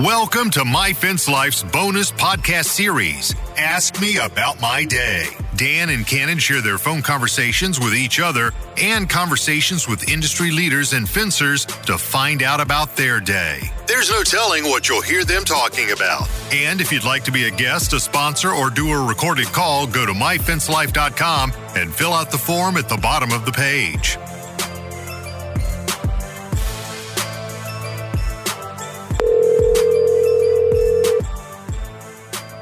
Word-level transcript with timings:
Welcome 0.00 0.50
to 0.50 0.64
My 0.64 0.92
Fence 0.92 1.28
Life's 1.28 1.64
bonus 1.64 2.12
podcast 2.12 2.66
series, 2.66 3.34
Ask 3.56 4.00
Me 4.00 4.18
About 4.18 4.60
My 4.60 4.84
Day. 4.84 5.26
Dan 5.56 5.88
and 5.88 6.06
Cannon 6.06 6.38
share 6.38 6.60
their 6.60 6.78
phone 6.78 7.02
conversations 7.02 7.80
with 7.80 7.96
each 7.96 8.20
other 8.20 8.52
and 8.76 9.10
conversations 9.10 9.88
with 9.88 10.08
industry 10.08 10.52
leaders 10.52 10.92
and 10.92 11.08
fencers 11.08 11.64
to 11.64 11.98
find 11.98 12.44
out 12.44 12.60
about 12.60 12.94
their 12.94 13.18
day. 13.18 13.58
There's 13.88 14.08
no 14.08 14.22
telling 14.22 14.62
what 14.64 14.88
you'll 14.88 15.02
hear 15.02 15.24
them 15.24 15.42
talking 15.42 15.90
about. 15.90 16.28
And 16.52 16.80
if 16.80 16.92
you'd 16.92 17.02
like 17.02 17.24
to 17.24 17.32
be 17.32 17.48
a 17.48 17.50
guest, 17.50 17.92
a 17.92 17.98
sponsor, 17.98 18.52
or 18.52 18.70
do 18.70 18.92
a 18.92 19.04
recorded 19.04 19.46
call, 19.46 19.88
go 19.88 20.06
to 20.06 20.12
myfencelife.com 20.12 21.52
and 21.74 21.92
fill 21.92 22.12
out 22.12 22.30
the 22.30 22.38
form 22.38 22.76
at 22.76 22.88
the 22.88 22.98
bottom 22.98 23.32
of 23.32 23.44
the 23.44 23.52
page. 23.52 24.16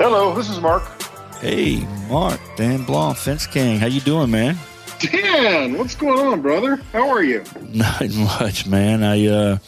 Hello, 0.08 0.32
this 0.36 0.48
is 0.48 0.60
Mark. 0.60 0.84
Hey, 1.40 1.84
Mark, 2.08 2.38
Dan 2.54 2.84
Blom, 2.84 3.16
Fence 3.16 3.44
King. 3.44 3.80
How 3.80 3.88
you 3.88 4.00
doing, 4.00 4.30
man? 4.30 4.56
Dan, 5.00 5.76
what's 5.76 5.96
going 5.96 6.24
on, 6.24 6.42
brother? 6.42 6.76
How 6.92 7.08
are 7.08 7.24
you? 7.24 7.42
Not 7.70 8.08
much, 8.14 8.68
man. 8.68 9.02
I 9.02 9.26
uh, 9.26 9.58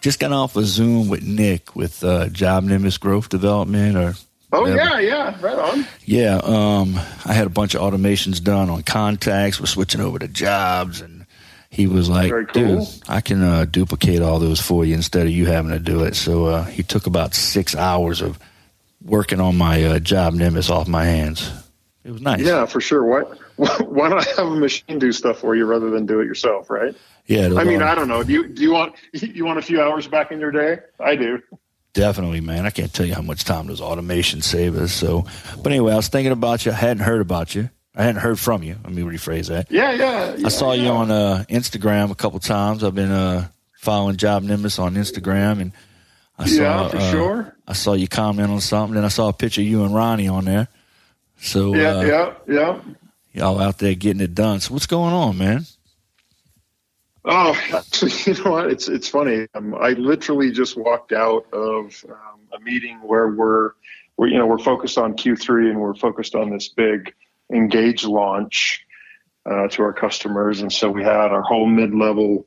just 0.00 0.18
got 0.18 0.32
off 0.32 0.56
a 0.56 0.64
Zoom 0.64 1.06
with 1.06 1.22
Nick 1.24 1.76
with 1.76 2.02
uh, 2.02 2.26
Job 2.30 2.64
Nimbus 2.64 2.98
Growth 2.98 3.28
Development 3.28 3.96
or 3.96 4.14
Oh 4.52 4.62
whatever. 4.62 5.00
yeah, 5.00 5.34
yeah, 5.34 5.40
right 5.40 5.56
on. 5.56 5.86
Yeah, 6.04 6.40
um, 6.42 6.96
I 7.24 7.32
had 7.32 7.46
a 7.46 7.50
bunch 7.50 7.76
of 7.76 7.80
automations 7.82 8.42
done 8.42 8.68
on 8.70 8.82
contacts. 8.82 9.60
We're 9.60 9.66
switching 9.66 10.00
over 10.00 10.18
to 10.18 10.26
jobs, 10.26 11.00
and 11.00 11.26
he 11.70 11.86
was 11.86 12.08
like, 12.08 12.32
cool. 12.48 12.80
"Dude, 12.84 12.88
I 13.08 13.20
can 13.20 13.40
uh, 13.40 13.64
duplicate 13.66 14.20
all 14.20 14.40
those 14.40 14.60
for 14.60 14.84
you 14.84 14.94
instead 14.94 15.26
of 15.26 15.32
you 15.32 15.46
having 15.46 15.70
to 15.70 15.78
do 15.78 16.02
it." 16.02 16.16
So 16.16 16.46
uh, 16.46 16.64
he 16.64 16.82
took 16.82 17.06
about 17.06 17.34
six 17.36 17.76
hours 17.76 18.20
of 18.20 18.36
working 19.06 19.40
on 19.40 19.56
my 19.56 19.82
uh, 19.84 19.98
job 19.98 20.34
Nimbus 20.34 20.70
off 20.70 20.88
my 20.88 21.04
hands. 21.04 21.50
It 22.04 22.12
was 22.12 22.20
nice. 22.20 22.40
Yeah, 22.40 22.66
for 22.66 22.80
sure. 22.80 23.04
Why, 23.04 23.22
why 23.84 24.08
not 24.08 24.26
I 24.26 24.30
have 24.36 24.46
a 24.46 24.56
machine 24.56 24.98
do 24.98 25.12
stuff 25.12 25.38
for 25.38 25.56
you 25.56 25.64
rather 25.64 25.90
than 25.90 26.06
do 26.06 26.20
it 26.20 26.26
yourself, 26.26 26.70
right? 26.70 26.94
yeah. 27.26 27.50
I 27.56 27.64
mean, 27.64 27.82
I 27.82 27.94
don't 27.94 28.08
know. 28.08 28.22
Do 28.22 28.32
you 28.32 28.48
do 28.48 28.62
you 28.62 28.72
want 28.72 28.94
you 29.12 29.44
want 29.44 29.58
a 29.58 29.62
few 29.62 29.82
hours 29.82 30.06
back 30.06 30.30
in 30.30 30.40
your 30.40 30.52
day? 30.52 30.78
I 31.00 31.16
do. 31.16 31.42
Definitely, 31.92 32.42
man. 32.42 32.66
I 32.66 32.70
can't 32.70 32.92
tell 32.92 33.06
you 33.06 33.14
how 33.14 33.22
much 33.22 33.44
time 33.44 33.68
does 33.68 33.80
automation 33.80 34.42
save 34.42 34.76
us. 34.76 34.92
So, 34.92 35.24
but 35.62 35.72
anyway, 35.72 35.94
I 35.94 35.96
was 35.96 36.08
thinking 36.08 36.32
about 36.32 36.66
you. 36.66 36.72
I 36.72 36.74
hadn't 36.74 37.04
heard 37.04 37.22
about 37.22 37.54
you. 37.54 37.70
I 37.94 38.02
hadn't 38.02 38.20
heard 38.20 38.38
from 38.38 38.62
you. 38.62 38.76
Let 38.84 38.92
me 38.92 39.02
rephrase 39.02 39.48
that. 39.48 39.70
Yeah, 39.72 39.92
yeah. 39.92 40.34
yeah 40.34 40.46
I 40.46 40.50
saw 40.50 40.72
you 40.72 40.90
on 40.90 41.10
uh, 41.10 41.44
Instagram 41.48 42.10
a 42.10 42.14
couple 42.14 42.38
times. 42.38 42.84
I've 42.84 42.94
been 42.94 43.10
uh, 43.10 43.48
following 43.78 44.18
Job 44.18 44.42
Nimbus 44.42 44.78
on 44.78 44.94
Instagram, 44.94 45.62
and 45.62 45.72
I 46.38 46.46
saw 46.46 46.62
Yeah, 46.62 46.88
for 46.88 46.96
uh, 46.96 47.10
sure. 47.10 47.56
I 47.66 47.72
saw 47.72 47.94
you 47.94 48.08
comment 48.08 48.50
on 48.50 48.60
something. 48.60 48.94
Then 48.94 49.04
I 49.04 49.08
saw 49.08 49.28
a 49.28 49.32
picture 49.32 49.60
of 49.60 49.66
you 49.66 49.84
and 49.84 49.94
Ronnie 49.94 50.28
on 50.28 50.44
there. 50.44 50.68
So 51.38 51.74
Yeah, 51.74 51.96
uh, 51.96 52.02
yeah, 52.02 52.34
yeah. 52.46 52.80
y'all 53.32 53.60
out 53.60 53.78
there 53.78 53.94
getting 53.94 54.22
it 54.22 54.34
done. 54.34 54.60
So 54.60 54.74
what's 54.74 54.86
going 54.86 55.12
on, 55.12 55.38
man? 55.38 55.66
Oh, 57.26 57.58
actually, 57.72 58.12
you 58.24 58.34
know 58.42 58.52
what? 58.52 58.70
It's 58.70 58.88
it's 58.88 59.08
funny. 59.08 59.48
Um, 59.54 59.74
I 59.74 59.90
literally 59.90 60.52
just 60.52 60.76
walked 60.76 61.12
out 61.12 61.46
of 61.52 62.04
um, 62.08 62.40
a 62.54 62.60
meeting 62.60 62.98
where 63.02 63.28
we're 63.28 63.72
we're 64.16 64.28
you 64.28 64.38
know 64.38 64.46
we're 64.46 64.58
focused 64.58 64.96
on 64.96 65.14
Q3 65.14 65.70
and 65.70 65.80
we're 65.80 65.94
focused 65.94 66.34
on 66.34 66.50
this 66.50 66.68
big 66.68 67.12
engage 67.52 68.04
launch 68.04 68.84
uh, 69.44 69.68
to 69.68 69.82
our 69.82 69.92
customers, 69.92 70.60
and 70.60 70.72
so 70.72 70.88
we 70.90 71.02
had 71.02 71.32
our 71.32 71.42
whole 71.42 71.66
mid-level 71.66 72.46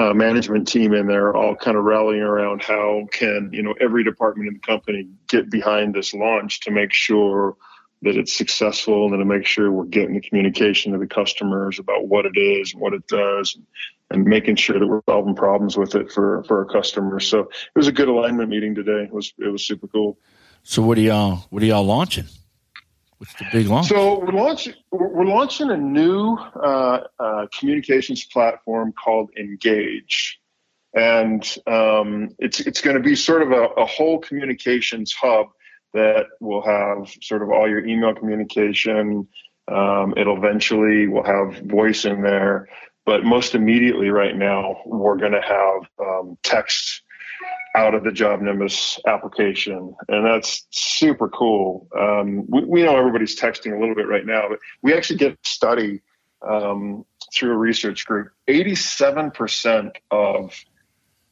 uh, 0.00 0.14
management 0.14 0.66
team 0.66 0.94
in 0.94 1.06
there, 1.06 1.36
all 1.36 1.54
kind 1.54 1.76
of 1.76 1.84
rallying 1.84 2.22
around 2.22 2.62
how 2.62 3.06
can 3.12 3.50
you 3.52 3.62
know 3.62 3.74
every 3.78 4.02
department 4.02 4.48
in 4.48 4.54
the 4.54 4.60
company 4.60 5.06
get 5.28 5.50
behind 5.50 5.94
this 5.94 6.14
launch 6.14 6.60
to 6.60 6.70
make 6.70 6.92
sure 6.92 7.56
that 8.02 8.16
it's 8.16 8.32
successful 8.32 9.12
and 9.12 9.20
to 9.20 9.26
make 9.26 9.44
sure 9.44 9.70
we're 9.70 9.84
getting 9.84 10.14
the 10.14 10.22
communication 10.22 10.92
to 10.92 10.98
the 10.98 11.06
customers 11.06 11.78
about 11.78 12.08
what 12.08 12.24
it 12.24 12.38
is, 12.38 12.72
and 12.72 12.80
what 12.80 12.94
it 12.94 13.06
does, 13.08 13.58
and 14.10 14.24
making 14.24 14.56
sure 14.56 14.78
that 14.78 14.86
we're 14.86 15.02
solving 15.06 15.34
problems 15.34 15.76
with 15.76 15.94
it 15.94 16.10
for 16.10 16.42
for 16.44 16.60
our 16.60 16.64
customers. 16.64 17.26
So 17.26 17.40
it 17.40 17.76
was 17.76 17.86
a 17.86 17.92
good 17.92 18.08
alignment 18.08 18.48
meeting 18.48 18.74
today. 18.74 19.04
It 19.04 19.12
was 19.12 19.34
it 19.38 19.48
was 19.48 19.66
super 19.66 19.86
cool. 19.86 20.16
So 20.62 20.80
what 20.80 20.96
are 20.96 21.02
y'all 21.02 21.44
what 21.50 21.62
are 21.62 21.66
y'all 21.66 21.84
launching? 21.84 22.24
Big 23.52 23.66
launch? 23.66 23.88
So 23.88 24.20
we're 24.20 24.32
launching 24.32 24.74
we're 24.90 25.26
launching 25.26 25.70
a 25.70 25.76
new 25.76 26.36
uh, 26.36 27.00
uh, 27.18 27.46
communications 27.58 28.24
platform 28.24 28.92
called 28.92 29.30
Engage, 29.38 30.40
and 30.94 31.42
um, 31.66 32.30
it's 32.38 32.60
it's 32.60 32.80
going 32.80 32.96
to 32.96 33.02
be 33.02 33.14
sort 33.14 33.42
of 33.42 33.52
a, 33.52 33.64
a 33.76 33.84
whole 33.84 34.18
communications 34.18 35.12
hub 35.12 35.48
that 35.92 36.26
will 36.40 36.62
have 36.62 37.12
sort 37.22 37.42
of 37.42 37.50
all 37.50 37.68
your 37.68 37.84
email 37.86 38.14
communication. 38.14 39.28
Um, 39.68 40.14
it'll 40.16 40.38
eventually 40.38 41.06
will 41.06 41.24
have 41.24 41.60
voice 41.60 42.06
in 42.06 42.22
there, 42.22 42.68
but 43.04 43.22
most 43.22 43.54
immediately 43.54 44.08
right 44.08 44.36
now 44.36 44.80
we're 44.86 45.18
going 45.18 45.32
to 45.32 45.42
have 45.42 45.88
um, 46.00 46.38
text 46.42 47.02
out 47.76 47.94
of 47.94 48.02
the 48.02 48.12
Job 48.12 48.40
Nimbus 48.40 48.98
application, 49.06 49.94
and 50.08 50.26
that's 50.26 50.66
super 50.70 51.28
cool. 51.28 51.86
Um, 51.98 52.44
we, 52.48 52.64
we 52.64 52.82
know 52.82 52.96
everybody's 52.96 53.38
texting 53.38 53.76
a 53.76 53.80
little 53.80 53.94
bit 53.94 54.08
right 54.08 54.26
now, 54.26 54.48
but 54.48 54.58
we 54.82 54.92
actually 54.92 55.18
get 55.18 55.32
a 55.32 55.38
study 55.44 56.00
um, 56.42 57.04
through 57.32 57.52
a 57.52 57.56
research 57.56 58.06
group. 58.06 58.32
Eighty-seven 58.48 59.30
percent 59.30 59.98
of 60.10 60.52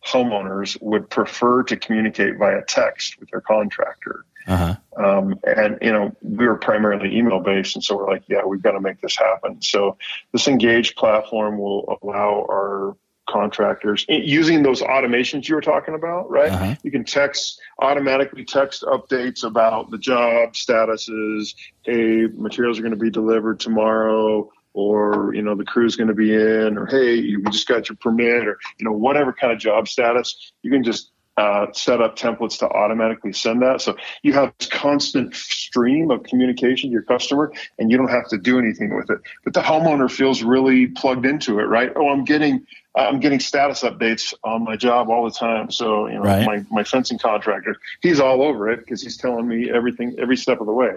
homeowners 0.06 0.80
would 0.80 1.10
prefer 1.10 1.64
to 1.64 1.76
communicate 1.76 2.38
via 2.38 2.62
text 2.66 3.18
with 3.18 3.28
their 3.30 3.40
contractor. 3.40 4.24
Uh-huh. 4.46 4.76
Um, 4.96 5.38
and 5.44 5.76
you 5.82 5.92
know, 5.92 6.16
we 6.22 6.46
were 6.46 6.56
primarily 6.56 7.18
email 7.18 7.40
based, 7.40 7.74
and 7.74 7.84
so 7.84 7.96
we're 7.96 8.08
like, 8.08 8.22
yeah, 8.28 8.44
we've 8.46 8.62
got 8.62 8.72
to 8.72 8.80
make 8.80 9.00
this 9.00 9.16
happen. 9.16 9.60
So 9.60 9.98
this 10.32 10.46
Engage 10.48 10.94
platform 10.94 11.58
will 11.58 11.98
allow 12.00 12.46
our 12.48 12.96
contractors 13.28 14.04
using 14.08 14.62
those 14.62 14.82
automations 14.82 15.48
you 15.48 15.54
were 15.54 15.60
talking 15.60 15.94
about, 15.94 16.30
right? 16.30 16.50
Uh-huh. 16.50 16.74
You 16.82 16.90
can 16.90 17.04
text 17.04 17.60
automatically 17.80 18.44
text 18.44 18.82
updates 18.82 19.44
about 19.44 19.90
the 19.90 19.98
job 19.98 20.54
statuses. 20.54 21.54
Hey, 21.82 22.26
materials 22.34 22.78
are 22.78 22.82
going 22.82 22.94
to 22.94 22.98
be 22.98 23.10
delivered 23.10 23.60
tomorrow. 23.60 24.50
Or 24.74 25.34
you 25.34 25.42
know 25.42 25.56
the 25.56 25.64
crew's 25.64 25.96
going 25.96 26.08
to 26.08 26.14
be 26.14 26.32
in, 26.32 26.78
or 26.78 26.86
hey, 26.86 27.14
you 27.14 27.42
just 27.44 27.66
got 27.66 27.88
your 27.88 27.96
permit, 27.96 28.46
or 28.46 28.58
you 28.78 28.84
know 28.84 28.92
whatever 28.92 29.32
kind 29.32 29.52
of 29.52 29.58
job 29.58 29.88
status, 29.88 30.52
you 30.62 30.70
can 30.70 30.84
just 30.84 31.10
uh, 31.38 31.72
set 31.72 32.00
up 32.00 32.16
templates 32.16 32.58
to 32.58 32.68
automatically 32.68 33.32
send 33.32 33.62
that. 33.62 33.80
So 33.80 33.96
you 34.22 34.32
have 34.32 34.52
this 34.58 34.68
constant 34.68 35.36
stream 35.36 36.10
of 36.10 36.24
communication 36.24 36.90
to 36.90 36.92
your 36.92 37.02
customer 37.02 37.52
and 37.78 37.92
you 37.92 37.96
don't 37.96 38.10
have 38.10 38.28
to 38.30 38.38
do 38.38 38.58
anything 38.58 38.96
with 38.96 39.08
it. 39.08 39.20
But 39.44 39.54
the 39.54 39.60
homeowner 39.60 40.10
feels 40.10 40.42
really 40.42 40.88
plugged 40.88 41.24
into 41.24 41.60
it, 41.60 41.64
right? 41.64 41.92
Oh, 41.94 42.08
I'm 42.08 42.24
getting, 42.24 42.66
I'm 42.96 43.20
getting 43.20 43.38
status 43.38 43.82
updates 43.82 44.34
on 44.42 44.64
my 44.64 44.76
job 44.76 45.10
all 45.10 45.24
the 45.26 45.30
time. 45.30 45.70
So, 45.70 46.08
you 46.08 46.14
know, 46.14 46.22
Right. 46.22 46.44
my, 46.44 46.64
my 46.72 46.82
fencing 46.82 47.18
contractor, 47.20 47.76
he's 48.02 48.18
all 48.18 48.42
over 48.42 48.68
it 48.68 48.80
because 48.80 49.00
he's 49.00 49.16
telling 49.16 49.46
me 49.46 49.70
everything, 49.70 50.16
every 50.18 50.36
step 50.36 50.60
of 50.60 50.66
the 50.66 50.72
way. 50.72 50.96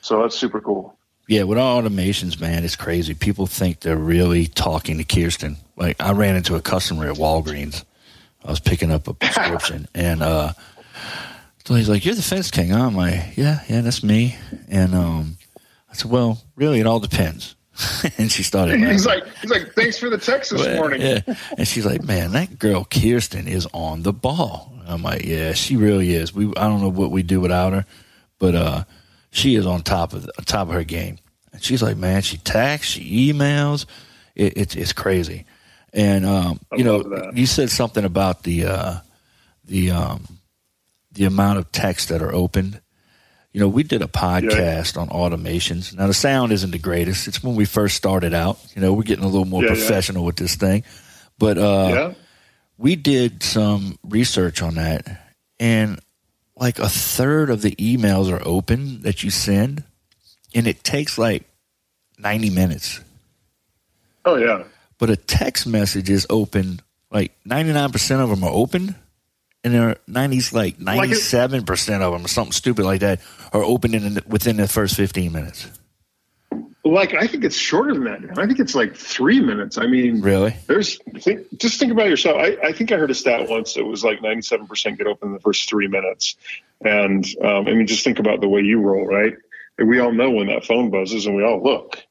So 0.00 0.22
that's 0.22 0.38
super 0.38 0.62
cool. 0.62 0.96
Yeah, 1.28 1.42
with 1.42 1.58
all 1.58 1.82
automations, 1.82 2.40
man, 2.40 2.64
it's 2.64 2.76
crazy. 2.76 3.12
People 3.12 3.46
think 3.46 3.80
they're 3.80 3.96
really 3.96 4.46
talking 4.46 4.96
to 4.96 5.04
Kirsten. 5.04 5.58
Like 5.76 6.00
I 6.00 6.12
ran 6.12 6.34
into 6.36 6.54
a 6.54 6.62
customer 6.62 7.10
at 7.10 7.16
Walgreens. 7.16 7.84
I 8.46 8.50
was 8.50 8.60
picking 8.60 8.90
up 8.90 9.08
a 9.08 9.14
prescription, 9.14 9.88
and 9.94 10.22
uh, 10.22 10.52
so 11.64 11.74
he's 11.74 11.88
like, 11.88 12.04
"You're 12.04 12.14
the 12.14 12.22
fence 12.22 12.50
king." 12.50 12.70
huh?" 12.70 12.86
I'm 12.86 12.96
like, 12.96 13.36
"Yeah, 13.36 13.60
yeah, 13.68 13.80
that's 13.80 14.02
me." 14.02 14.36
And 14.68 14.94
um, 14.94 15.36
I 15.90 15.94
said, 15.94 16.10
"Well, 16.10 16.40
really, 16.54 16.80
it 16.80 16.86
all 16.86 17.00
depends." 17.00 17.56
and 18.18 18.30
she 18.30 18.42
started. 18.42 18.80
He's 18.80 19.06
like, 19.06 19.24
he's 19.42 19.50
like, 19.50 19.74
thanks 19.74 19.98
for 19.98 20.08
the 20.08 20.18
text 20.18 20.50
this 20.50 20.66
morning. 20.76 21.02
Yeah. 21.02 21.20
And 21.58 21.68
she's 21.68 21.84
like, 21.84 22.02
man, 22.02 22.32
that 22.32 22.58
girl 22.58 22.84
Kirsten 22.84 23.46
is 23.46 23.68
on 23.74 24.02
the 24.02 24.12
ball. 24.12 24.72
I'm 24.86 25.02
like, 25.02 25.24
yeah, 25.24 25.52
she 25.52 25.76
really 25.76 26.14
is. 26.14 26.32
We 26.32 26.46
I 26.56 26.68
don't 26.68 26.80
know 26.80 26.88
what 26.88 27.10
we 27.10 27.22
do 27.22 27.40
without 27.40 27.72
her, 27.72 27.84
but 28.38 28.54
uh, 28.54 28.84
she 29.30 29.56
is 29.56 29.66
on 29.66 29.82
top 29.82 30.12
of 30.12 30.24
the, 30.24 30.32
top 30.44 30.68
of 30.68 30.74
her 30.74 30.84
game. 30.84 31.18
And 31.52 31.62
she's 31.62 31.82
like, 31.82 31.96
man, 31.96 32.22
she 32.22 32.38
texts, 32.38 32.92
she 32.92 33.32
emails, 33.32 33.86
it, 34.34 34.56
it's 34.56 34.76
it's 34.76 34.92
crazy. 34.92 35.44
And 35.96 36.26
um, 36.26 36.60
you 36.76 36.84
know, 36.84 37.02
that. 37.02 37.36
you 37.36 37.46
said 37.46 37.70
something 37.70 38.04
about 38.04 38.42
the 38.42 38.66
uh, 38.66 38.94
the 39.64 39.90
um, 39.92 40.26
the 41.12 41.24
amount 41.24 41.58
of 41.58 41.72
texts 41.72 42.10
that 42.10 42.22
are 42.22 42.32
opened. 42.32 42.80
You 43.54 43.60
know, 43.60 43.68
we 43.68 43.82
did 43.82 44.02
a 44.02 44.06
podcast 44.06 45.00
on 45.00 45.08
automations. 45.08 45.96
Now 45.96 46.06
the 46.06 46.12
sound 46.12 46.52
isn't 46.52 46.70
the 46.72 46.78
greatest. 46.78 47.26
It's 47.26 47.42
when 47.42 47.56
we 47.56 47.64
first 47.64 47.96
started 47.96 48.34
out. 48.34 48.58
You 48.74 48.82
know, 48.82 48.92
we're 48.92 49.04
getting 49.04 49.24
a 49.24 49.28
little 49.28 49.46
more 49.46 49.62
Yeah, 49.62 49.70
yeah. 49.70 49.76
professional 49.76 50.26
with 50.26 50.36
this 50.36 50.56
thing. 50.56 50.84
But 51.38 51.56
uh, 51.56 51.88
yeah. 51.90 52.14
we 52.76 52.94
did 52.96 53.42
some 53.42 53.98
research 54.04 54.60
on 54.60 54.74
that, 54.74 55.32
and 55.58 55.98
like 56.56 56.78
a 56.78 56.90
third 56.90 57.48
of 57.48 57.62
the 57.62 57.74
emails 57.76 58.30
are 58.30 58.46
open 58.46 59.00
that 59.00 59.22
you 59.22 59.30
send, 59.30 59.82
and 60.54 60.66
it 60.66 60.84
takes 60.84 61.16
like 61.16 61.44
90 62.18 62.50
minutes. 62.50 63.00
Oh 64.26 64.36
yeah. 64.36 64.64
But 64.98 65.10
a 65.10 65.16
text 65.16 65.66
message 65.66 66.08
is 66.08 66.26
open, 66.30 66.80
like 67.10 67.32
99% 67.44 68.20
of 68.20 68.30
them 68.30 68.44
are 68.44 68.50
open, 68.50 68.94
and 69.66 69.74
they're 69.74 69.96
nineties 70.06 70.52
like 70.52 70.78
ninety 70.78 71.14
seven 71.14 71.64
percent 71.64 72.00
of 72.00 72.12
them 72.12 72.24
or 72.24 72.28
something 72.28 72.52
stupid 72.52 72.84
like 72.84 73.00
that 73.00 73.20
are 73.52 73.64
open 73.64 73.94
in 73.94 74.14
the, 74.14 74.22
within 74.28 74.58
the 74.58 74.68
first 74.68 74.94
fifteen 74.94 75.32
minutes. 75.32 75.68
Like 76.84 77.14
I 77.14 77.26
think 77.26 77.42
it's 77.42 77.56
shorter 77.56 77.92
than 77.92 78.04
that. 78.04 78.38
I 78.38 78.46
think 78.46 78.60
it's 78.60 78.76
like 78.76 78.94
three 78.94 79.40
minutes. 79.40 79.76
I 79.76 79.88
mean, 79.88 80.20
really? 80.20 80.54
There's 80.68 81.00
think, 81.18 81.58
just 81.58 81.80
think 81.80 81.90
about 81.90 82.08
yourself. 82.08 82.36
I, 82.36 82.56
I 82.62 82.72
think 82.72 82.92
I 82.92 82.96
heard 82.96 83.10
a 83.10 83.14
stat 83.14 83.48
once 83.48 83.74
that 83.74 83.84
was 83.84 84.04
like 84.04 84.22
ninety 84.22 84.42
seven 84.42 84.68
percent 84.68 84.98
get 84.98 85.08
open 85.08 85.30
in 85.30 85.34
the 85.34 85.40
first 85.40 85.68
three 85.68 85.88
minutes, 85.88 86.36
and 86.80 87.26
um, 87.42 87.66
I 87.66 87.72
mean, 87.72 87.88
just 87.88 88.04
think 88.04 88.20
about 88.20 88.40
the 88.40 88.48
way 88.48 88.60
you 88.60 88.80
roll, 88.80 89.04
right? 89.04 89.34
We 89.84 89.98
all 89.98 90.12
know 90.12 90.30
when 90.30 90.46
that 90.46 90.64
phone 90.64 90.90
buzzes, 90.90 91.26
and 91.26 91.34
we 91.34 91.42
all 91.42 91.60
look. 91.60 92.04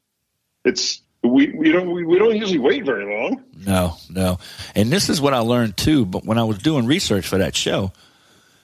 It's 0.62 1.00
we 1.26 1.52
we 1.52 1.72
don't 1.72 1.90
we, 1.90 2.04
we 2.04 2.18
don't 2.18 2.36
usually 2.36 2.58
wait 2.58 2.84
very 2.84 3.04
long. 3.04 3.42
No, 3.66 3.96
no. 4.10 4.38
And 4.74 4.90
this 4.90 5.08
is 5.08 5.20
what 5.20 5.34
I 5.34 5.38
learned 5.38 5.76
too. 5.76 6.04
But 6.04 6.24
when 6.24 6.38
I 6.38 6.44
was 6.44 6.58
doing 6.58 6.86
research 6.86 7.26
for 7.26 7.38
that 7.38 7.54
show, 7.54 7.92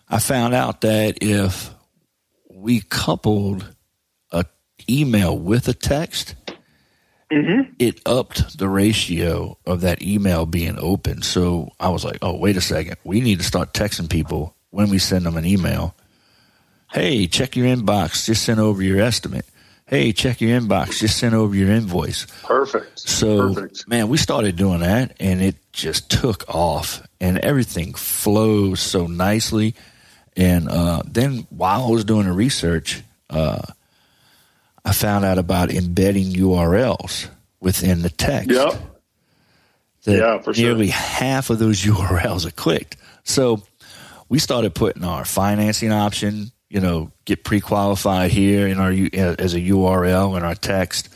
I 0.08 0.18
found 0.18 0.54
out 0.54 0.82
that 0.82 1.18
if 1.20 1.70
we 2.50 2.80
coupled 2.80 3.66
a 4.30 4.44
email 4.88 5.36
with 5.36 5.68
a 5.68 5.74
text, 5.74 6.34
mm-hmm. 7.30 7.72
it 7.78 8.00
upped 8.06 8.58
the 8.58 8.68
ratio 8.68 9.58
of 9.66 9.82
that 9.82 10.02
email 10.02 10.46
being 10.46 10.78
open. 10.78 11.22
So 11.22 11.70
I 11.80 11.88
was 11.88 12.04
like, 12.04 12.18
oh, 12.22 12.36
wait 12.36 12.56
a 12.56 12.60
second. 12.60 12.96
We 13.04 13.20
need 13.20 13.38
to 13.38 13.44
start 13.44 13.72
texting 13.72 14.10
people 14.10 14.54
when 14.70 14.90
we 14.90 14.98
send 14.98 15.26
them 15.26 15.36
an 15.36 15.46
email. 15.46 15.94
Hey, 16.90 17.26
check 17.26 17.56
your 17.56 17.66
inbox. 17.66 18.26
Just 18.26 18.44
send 18.44 18.60
over 18.60 18.82
your 18.82 19.00
estimate 19.00 19.46
hey, 19.92 20.10
check 20.10 20.40
your 20.40 20.58
inbox, 20.58 21.00
just 21.00 21.18
send 21.18 21.34
over 21.34 21.54
your 21.54 21.70
invoice. 21.70 22.26
Perfect. 22.44 22.98
So, 22.98 23.52
Perfect. 23.52 23.86
man, 23.86 24.08
we 24.08 24.16
started 24.16 24.56
doing 24.56 24.80
that 24.80 25.14
and 25.20 25.42
it 25.42 25.56
just 25.70 26.10
took 26.10 26.48
off 26.48 27.06
and 27.20 27.36
everything 27.36 27.92
flows 27.92 28.80
so 28.80 29.06
nicely. 29.06 29.74
And 30.34 30.70
uh, 30.70 31.02
then 31.04 31.46
while 31.50 31.84
I 31.84 31.90
was 31.90 32.06
doing 32.06 32.24
the 32.24 32.32
research, 32.32 33.02
uh, 33.28 33.60
I 34.82 34.92
found 34.94 35.26
out 35.26 35.36
about 35.36 35.70
embedding 35.70 36.32
URLs 36.32 37.28
within 37.60 38.00
the 38.00 38.08
text. 38.08 38.50
Yep. 38.50 38.72
yeah, 40.06 40.38
for 40.38 40.54
sure. 40.54 40.64
nearly 40.64 40.88
half 40.88 41.50
of 41.50 41.58
those 41.58 41.82
URLs 41.84 42.46
are 42.46 42.50
clicked. 42.50 42.96
So 43.24 43.62
we 44.30 44.38
started 44.38 44.74
putting 44.74 45.04
our 45.04 45.26
financing 45.26 45.92
option, 45.92 46.50
you 46.72 46.80
know, 46.80 47.12
get 47.26 47.44
pre-qualified 47.44 48.30
here 48.30 48.66
in 48.66 48.78
our 48.78 48.90
as 48.90 49.52
a 49.52 49.60
URL 49.60 50.38
in 50.38 50.42
our 50.42 50.54
text 50.54 51.10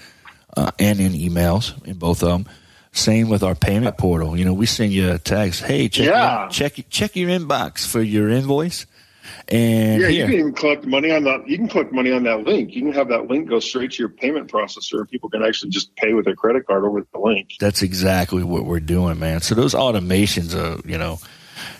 uh, 0.54 0.70
and 0.78 1.00
in 1.00 1.12
emails 1.12 1.82
in 1.86 1.94
both 1.94 2.22
of 2.22 2.28
them. 2.28 2.52
Same 2.92 3.30
with 3.30 3.42
our 3.42 3.54
payment 3.54 3.96
portal. 3.96 4.36
You 4.36 4.44
know, 4.44 4.52
we 4.52 4.66
send 4.66 4.92
you 4.92 5.12
a 5.12 5.18
text. 5.18 5.62
Hey, 5.62 5.88
check 5.88 6.06
yeah. 6.06 6.42
your, 6.42 6.50
check 6.50 6.84
check 6.90 7.16
your 7.16 7.30
inbox 7.30 7.86
for 7.86 8.02
your 8.02 8.28
invoice. 8.28 8.84
And 9.48 10.02
yeah, 10.02 10.08
here. 10.08 10.26
you 10.26 10.30
can 10.30 10.40
even 10.40 10.52
collect 10.52 10.84
money 10.84 11.10
on 11.10 11.24
that. 11.24 11.48
You 11.48 11.56
can 11.56 11.68
collect 11.68 11.90
money 11.90 12.12
on 12.12 12.24
that 12.24 12.44
link. 12.44 12.74
You 12.74 12.82
can 12.82 12.92
have 12.92 13.08
that 13.08 13.28
link 13.28 13.48
go 13.48 13.58
straight 13.58 13.92
to 13.92 13.98
your 13.98 14.10
payment 14.10 14.52
processor. 14.52 14.98
And 14.98 15.08
people 15.08 15.30
can 15.30 15.42
actually 15.42 15.70
just 15.70 15.94
pay 15.96 16.12
with 16.12 16.26
their 16.26 16.36
credit 16.36 16.66
card 16.66 16.84
over 16.84 17.00
the 17.00 17.18
link. 17.18 17.52
That's 17.60 17.80
exactly 17.80 18.42
what 18.42 18.66
we're 18.66 18.80
doing, 18.80 19.18
man. 19.18 19.40
So 19.40 19.54
those 19.54 19.72
automations 19.72 20.54
are, 20.54 20.86
you 20.86 20.98
know, 20.98 21.18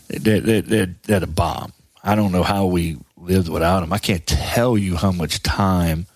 they're, 0.09 0.41
they're, 0.41 0.95
they're 1.03 1.25
a 1.25 1.27
bomb. 1.27 1.73
I 2.03 2.15
don't 2.15 2.33
know 2.33 2.43
how 2.43 2.67
we 2.67 2.99
lived 3.27 3.49
without 3.49 3.83
him. 3.83 3.93
I 3.93 3.99
can't 3.99 4.27
tell 4.27 4.79
you 4.79 4.97
how 4.97 5.13
much 5.13 5.43
time. 5.43 6.07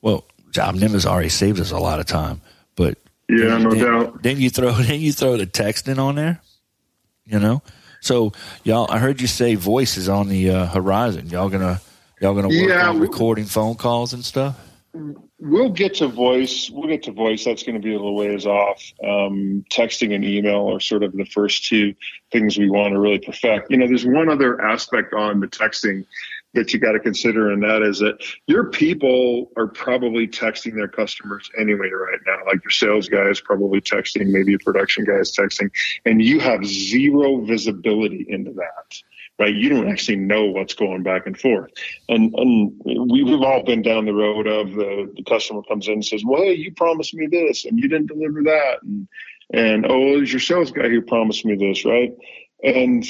Well, 0.00 0.24
Job 0.50 0.74
Nimbus 0.74 1.06
already 1.06 1.28
saved 1.28 1.60
us 1.60 1.70
a 1.70 1.78
lot 1.78 2.00
of 2.00 2.06
time, 2.06 2.40
but 2.76 2.98
yeah, 3.28 3.48
then, 3.48 3.62
no 3.62 3.70
then, 3.70 3.84
doubt. 3.84 4.22
Then 4.22 4.40
you 4.40 4.50
throw 4.50 4.72
then 4.72 5.00
you 5.00 5.12
throw 5.12 5.36
the 5.36 5.46
texting 5.46 5.98
on 5.98 6.14
there, 6.14 6.40
you 7.26 7.38
know. 7.38 7.62
So 8.00 8.32
y'all, 8.64 8.90
I 8.90 8.98
heard 8.98 9.20
you 9.20 9.26
say 9.26 9.54
voices 9.54 10.08
on 10.08 10.28
the 10.28 10.50
uh, 10.50 10.66
horizon. 10.66 11.28
Y'all 11.28 11.48
gonna 11.48 11.80
y'all 12.20 12.34
gonna 12.34 12.48
work 12.48 12.68
yeah, 12.68 12.88
on 12.88 12.98
recording 12.98 13.44
phone 13.44 13.74
calls 13.74 14.12
and 14.12 14.24
stuff 14.24 14.58
we'll 15.40 15.70
get 15.70 15.94
to 15.94 16.08
voice. 16.08 16.70
We'll 16.70 16.88
get 16.88 17.04
to 17.04 17.12
voice. 17.12 17.44
That's 17.44 17.62
going 17.62 17.74
to 17.74 17.80
be 17.80 17.94
a 17.94 17.96
little 17.96 18.16
ways 18.16 18.46
off. 18.46 18.82
Um, 19.02 19.64
texting 19.70 20.14
and 20.14 20.24
email 20.24 20.74
are 20.74 20.80
sort 20.80 21.02
of 21.02 21.12
the 21.12 21.24
first 21.24 21.66
two 21.66 21.94
things 22.30 22.58
we 22.58 22.70
want 22.70 22.92
to 22.92 23.00
really 23.00 23.18
perfect. 23.18 23.70
You 23.70 23.78
know, 23.78 23.86
there's 23.86 24.06
one 24.06 24.28
other 24.28 24.60
aspect 24.60 25.14
on 25.14 25.40
the 25.40 25.48
texting 25.48 26.04
that 26.52 26.72
you 26.72 26.80
got 26.80 26.92
to 26.92 27.00
consider, 27.00 27.50
and 27.52 27.62
that 27.62 27.82
is 27.82 28.00
that 28.00 28.18
your 28.46 28.70
people 28.70 29.52
are 29.56 29.68
probably 29.68 30.26
texting 30.26 30.74
their 30.74 30.88
customers 30.88 31.48
anyway 31.58 31.88
right 31.90 32.18
now. 32.26 32.38
Like 32.46 32.64
your 32.64 32.72
sales 32.72 33.08
guy 33.08 33.28
is 33.28 33.40
probably 33.40 33.80
texting, 33.80 34.30
maybe 34.30 34.54
a 34.54 34.58
production 34.58 35.04
guy 35.04 35.18
is 35.18 35.30
texting, 35.30 35.70
and 36.04 36.20
you 36.20 36.40
have 36.40 36.64
zero 36.64 37.40
visibility 37.42 38.26
into 38.28 38.52
that 38.54 39.00
right? 39.40 39.54
You 39.54 39.70
don't 39.70 39.88
actually 39.88 40.16
know 40.16 40.44
what's 40.44 40.74
going 40.74 41.02
back 41.02 41.26
and 41.26 41.36
forth. 41.36 41.72
And, 42.10 42.34
and 42.34 42.72
we, 42.84 43.28
have 43.30 43.40
all 43.40 43.64
been 43.64 43.80
down 43.80 44.04
the 44.04 44.12
road 44.12 44.46
of 44.46 44.72
the, 44.74 45.10
the 45.16 45.24
customer 45.24 45.62
comes 45.62 45.88
in 45.88 45.94
and 45.94 46.04
says, 46.04 46.22
well, 46.24 46.42
hey, 46.42 46.52
you 46.52 46.72
promised 46.74 47.14
me 47.14 47.26
this 47.26 47.64
and 47.64 47.78
you 47.78 47.88
didn't 47.88 48.08
deliver 48.08 48.42
that. 48.42 48.82
And, 48.82 49.08
and 49.52 49.86
oh, 49.88 50.20
it 50.20 50.30
your 50.30 50.40
sales 50.40 50.70
guy 50.70 50.90
who 50.90 51.00
promised 51.00 51.46
me 51.46 51.56
this, 51.56 51.86
right? 51.86 52.12
And 52.62 53.02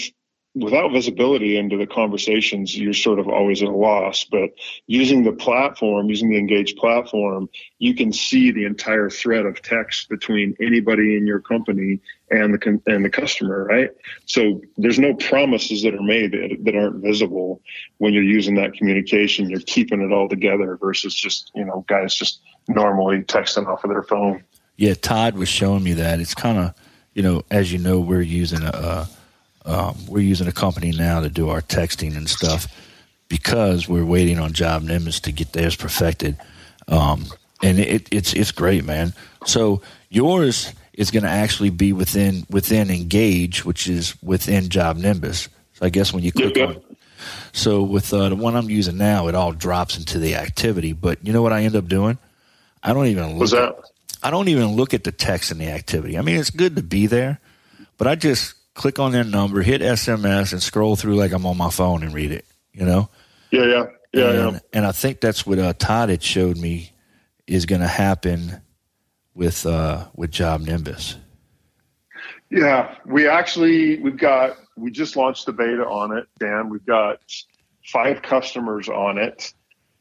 without 0.55 0.91
visibility 0.91 1.57
into 1.57 1.77
the 1.77 1.87
conversations, 1.87 2.77
you're 2.77 2.93
sort 2.93 3.21
of 3.21 3.29
always 3.29 3.63
at 3.63 3.69
a 3.69 3.73
loss. 3.73 4.25
But 4.25 4.51
using 4.87 5.23
the 5.23 5.33
platform, 5.33 6.09
using 6.09 6.29
the 6.29 6.39
Engage 6.39 6.75
platform, 6.75 7.49
you 7.79 7.95
can 7.95 8.13
see 8.13 8.51
the 8.51 8.65
entire 8.65 9.09
thread 9.11 9.47
of 9.47 9.63
text 9.63 10.09
between 10.09 10.57
anybody 10.61 11.17
in 11.17 11.27
your 11.27 11.41
company 11.41 12.01
and 12.31 12.55
the 12.55 12.81
and 12.87 13.05
the 13.05 13.11
customer, 13.11 13.65
right? 13.65 13.91
So 14.27 14.61
there's 14.77 14.99
no 14.99 15.15
promises 15.15 15.83
that 15.83 15.95
are 15.95 16.03
made 16.03 16.33
that, 16.33 16.59
that 16.65 16.75
aren't 16.75 16.97
visible 16.97 17.61
when 17.99 18.13
you're 18.13 18.23
using 18.23 18.57
that 18.57 18.75
communication. 18.75 19.49
You're 19.49 19.61
keeping 19.61 20.01
it 20.01 20.13
all 20.13 20.29
together 20.29 20.77
versus 20.77 21.15
just 21.15 21.53
you 21.55 21.65
know 21.65 21.85
guys 21.89 22.15
just 22.15 22.41
normally 22.69 23.23
texting 23.23 23.67
off 23.69 23.85
of 23.85 23.91
their 23.91 24.03
phone. 24.03 24.43
Yeah, 24.77 24.95
Todd 24.95 25.37
was 25.37 25.49
showing 25.49 25.85
me 25.85 25.93
that. 25.95 26.19
It's 26.19 26.35
kind 26.35 26.59
of 26.59 26.75
you 27.15 27.23
know 27.23 27.45
as 27.53 27.73
you 27.73 27.79
know 27.79 28.01
we're 28.01 28.21
using 28.21 28.63
a 28.63 29.09
um, 29.65 29.97
we're 30.07 30.21
using 30.21 30.49
a 30.49 30.53
company 30.53 30.93
now 30.93 31.21
to 31.21 31.29
do 31.29 31.49
our 31.49 31.61
texting 31.61 32.17
and 32.17 32.29
stuff 32.29 32.67
because 33.29 33.89
we're 33.89 34.05
waiting 34.05 34.39
on 34.39 34.53
Job 34.53 34.83
Nimbus 34.83 35.21
to 35.21 35.33
get 35.33 35.53
theirs 35.53 35.77
perfected. 35.77 36.37
Um, 36.89 37.27
and 37.63 37.79
it, 37.79 38.09
it's 38.11 38.33
it's 38.33 38.53
great, 38.53 38.85
man. 38.85 39.13
So 39.47 39.83
yours 40.09 40.73
is 40.95 41.11
going 41.11 41.23
to 41.23 41.31
actually 41.31 41.71
be 41.71 41.93
within 41.93 42.47
within 42.51 42.91
Engage, 42.91 43.65
which 43.65 43.89
is 43.89 44.15
within 44.23 44.69
Job 44.69 44.97
Nimbus. 44.97 45.49
So 45.75 45.87
I 45.87 45.91
guess 45.91 46.13
when 46.13 46.25
you 46.25 46.33
click 46.33 46.57
on, 46.59 46.81
so 47.53 47.83
with 47.83 48.13
uh, 48.13 48.31
the 48.31 48.37
one 48.37 48.57
I'm 48.57 48.71
using 48.71 48.97
now, 48.97 49.29
it 49.29 49.35
all 49.35 49.53
drops 49.53 49.97
into 49.97 50.19
the 50.19 50.37
activity. 50.37 50.93
But 50.93 51.25
you 51.25 51.33
know 51.33 51.43
what 51.43 51.53
I 51.53 51.63
end 51.63 51.77
up 51.77 51.87
doing? 51.87 52.19
I 52.83 52.93
don't 52.93 53.07
even 53.07 53.39
look. 53.39 53.53
At, 53.53 53.77
I 54.23 54.31
don't 54.31 54.49
even 54.49 54.69
look 54.69 54.95
at 54.95 55.05
the 55.05 55.13
text 55.13 55.51
in 55.51 55.59
the 55.59 55.69
activity. 55.69 56.19
I 56.19 56.23
mean, 56.23 56.37
it's 56.37 56.51
good 56.51 56.77
to 56.77 56.83
be 56.83 57.07
there, 57.07 57.39
but 57.99 58.07
I 58.07 58.15
just 58.15 58.55
click 58.75 58.99
on 58.99 59.13
their 59.13 59.25
number, 59.25 59.63
hit 59.63 59.81
SMS, 59.81 60.53
and 60.53 60.63
scroll 60.63 60.97
through 60.97 61.17
like 61.17 61.33
I'm 61.33 61.47
on 61.47 61.57
my 61.57 61.71
phone 61.71 62.03
and 62.03 62.15
read 62.15 62.33
it. 62.33 62.45
You 62.73 62.87
know? 62.87 63.09
Yeah, 63.51 63.65
yeah, 63.65 63.87
yeah, 64.13 64.31
and, 64.31 64.53
yeah. 64.53 64.61
And 64.73 64.87
I 64.87 64.93
think 64.93 65.21
that's 65.21 65.45
what 65.47 65.59
uh, 65.59 65.73
Todd 65.73 66.09
had 66.09 66.23
showed 66.23 66.57
me 66.57 66.93
is 67.47 67.67
going 67.67 67.81
to 67.81 67.89
happen 67.89 68.61
with 69.35 69.67
uh, 69.67 70.07
with 70.15 70.31
Job 70.31 70.63
Nimbus. 70.63 71.17
Yeah, 72.51 72.95
we 73.07 73.29
actually 73.29 74.01
we've 74.01 74.17
got 74.17 74.57
we 74.77 74.91
just 74.91 75.17
launched 75.17 75.47
the 75.47 75.53
beta 75.53 75.87
on 75.87 76.17
it, 76.17 76.27
Dan. 76.39 76.69
We've 76.69 76.85
got 76.85 77.21
five 77.85 78.23
customers 78.23 78.89
on 78.89 79.19
it. 79.19 79.53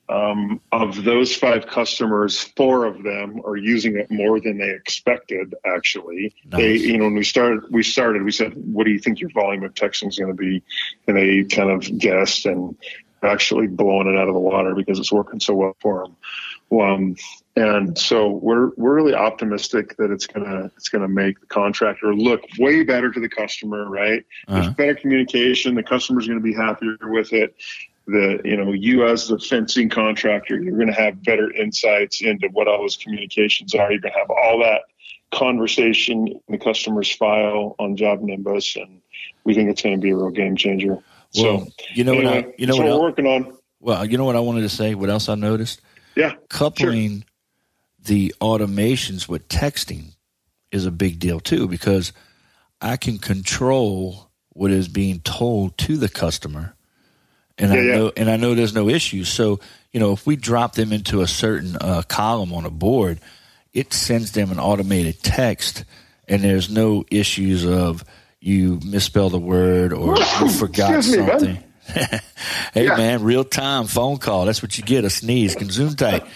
Um, 0.10 0.60
of 0.72 1.04
those 1.04 1.36
five 1.36 1.68
customers, 1.68 2.40
four 2.40 2.86
of 2.86 3.04
them 3.04 3.42
are 3.46 3.56
using 3.56 3.96
it 3.96 4.10
more 4.10 4.40
than 4.40 4.58
they 4.58 4.72
expected. 4.72 5.54
Actually, 5.66 6.34
nice. 6.52 6.60
they, 6.60 6.76
you 6.78 6.98
know, 6.98 7.04
when 7.06 7.14
we 7.14 7.24
started, 7.24 7.64
we 7.70 7.84
started, 7.84 8.24
we 8.24 8.32
said, 8.32 8.54
"What 8.56 8.86
do 8.86 8.92
you 8.92 8.98
think 8.98 9.20
your 9.20 9.30
volume 9.30 9.64
of 9.64 9.76
texting 9.76 10.08
is 10.08 10.18
going 10.18 10.36
to 10.36 10.38
be?" 10.38 10.64
And 11.08 11.16
they 11.16 11.44
kind 11.44 11.70
of 11.70 12.00
guessed 12.00 12.48
and 12.48 12.76
actually 13.22 13.68
blowing 13.68 14.08
it 14.08 14.18
out 14.18 14.28
of 14.28 14.34
the 14.34 14.40
water 14.40 14.74
because 14.74 14.98
it's 14.98 15.12
working 15.12 15.40
so 15.40 15.54
well 15.54 15.76
for 15.80 16.06
them. 16.06 16.16
Um, 16.72 17.16
and 17.56 17.98
so 17.98 18.30
we're 18.30 18.72
we're 18.78 18.96
really 18.96 19.14
optimistic 19.14 19.98
that 19.98 20.12
it's 20.12 20.28
gonna 20.28 20.72
it's 20.78 20.90
gonna 20.90 21.08
make 21.08 21.40
the 21.40 21.48
contractor 21.48 22.16
look 22.16 22.42
way 22.58 22.84
better 22.84 23.12
to 23.12 23.20
the 23.20 23.30
customer, 23.30 23.90
right? 23.90 24.26
Uh-huh. 24.48 24.62
There's 24.62 24.74
better 24.74 24.96
communication. 24.96 25.76
The 25.76 25.84
customer's 25.84 26.28
going 26.28 26.40
to 26.40 26.44
be 26.44 26.54
happier 26.54 26.98
with 27.04 27.34
it 27.34 27.56
the 28.10 28.42
you 28.44 28.58
know 28.58 28.72
you 28.72 29.06
as 29.08 29.28
the 29.28 29.40
fencing 29.40 29.90
contractor 29.90 30.60
you're 30.60 30.76
going 30.76 30.88
to 30.88 30.94
have 30.94 31.22
better 31.24 31.52
insights 31.52 32.22
into 32.22 32.48
what 32.50 32.68
all 32.68 32.82
those 32.82 32.98
communications 32.98 33.74
are 33.76 33.92
you're 33.92 34.02
going 34.02 34.14
to 34.14 34.20
have 34.20 34.30
all 34.30 34.60
that 34.60 34.82
conversation 35.32 36.28
in 36.28 36.42
the 36.50 36.58
customer's 36.58 37.12
file 37.12 37.76
on 37.80 37.96
job 37.96 38.22
nimbus 38.22 38.76
and 38.76 39.02
we 39.44 39.54
think 39.54 39.70
it's 39.70 39.82
going 39.82 39.96
to 39.96 40.02
be 40.02 40.10
a 40.10 40.16
real 40.16 40.30
game 40.30 40.56
changer 40.56 40.98
well, 41.36 41.66
so 41.66 41.68
you 41.94 42.04
know 42.04 42.14
anyway, 42.14 42.42
what 42.42 42.46
I, 42.46 42.54
you 42.58 42.68
know 42.68 42.76
what, 42.76 42.86
what 42.86 42.96
we're 42.96 43.02
working 43.02 43.26
on 43.28 43.58
well 43.80 44.06
you 44.06 44.18
know 44.18 44.26
what 44.26 44.36
i 44.36 44.40
wanted 44.40 44.62
to 44.62 44.70
say 44.70 44.96
what 44.96 45.10
else 45.10 45.30
i 45.30 45.36
noticed 45.36 45.82
yeah 46.16 46.34
coupling 46.50 47.20
sure. 47.20 47.26
the 48.06 48.36
automations 48.42 49.28
with 49.28 49.48
texting 49.48 50.16
is 50.72 50.86
a 50.86 50.92
big 50.92 51.20
deal 51.20 51.40
too 51.40 51.68
because 51.68 52.12
i 52.82 52.98
can 52.98 53.20
control 53.20 54.30
what 54.60 54.72
is 54.72 54.90
being 54.90 55.22
told 55.22 55.78
to 55.78 55.96
the 55.96 56.10
customer. 56.10 56.76
And 57.60 57.72
Yeah, 57.74 57.80
I 57.80 57.84
yeah. 57.84 57.96
know, 57.96 58.12
and 58.18 58.30
I 58.30 58.38
know 58.38 58.56
there's 58.56 58.74
no 58.74 58.90
issues. 58.90 59.30
So, 59.30 59.60
you 59.92 60.00
know, 60.00 60.14
if 60.14 60.26
we 60.26 60.36
drop 60.36 60.74
them 60.76 60.92
into 60.94 61.22
a 61.22 61.28
certain 61.28 61.76
uh, 61.80 62.02
column 62.08 62.54
on 62.54 62.66
a 62.66 62.70
board, 62.70 63.20
it 63.74 63.94
sends 63.94 64.32
them 64.32 64.52
an 64.52 64.60
automated 64.60 65.22
text, 65.22 65.84
and 66.28 66.42
there's 66.44 66.70
no 66.70 67.04
issues 67.12 67.66
of 67.66 68.04
you 68.40 68.80
misspell 68.86 69.30
the 69.30 69.38
word 69.40 69.92
or 69.94 70.18
you 70.18 70.50
forgot 70.50 70.96
Excuse 70.96 71.18
me, 71.18 71.24
man. 71.26 71.40
something. 71.40 71.64
hey 72.74 72.86
Yeah. 72.86 72.96
man, 72.96 73.24
real 73.24 73.44
time 73.44 73.88
phone 73.88 74.18
call. 74.18 74.46
That's 74.46 74.62
what 74.62 74.78
you 74.78 74.84
get. 74.84 75.04
A 75.04 75.10
sneeze 75.10 75.56
can 75.56 75.70
zoom 75.70 75.96
tight. 75.96 76.24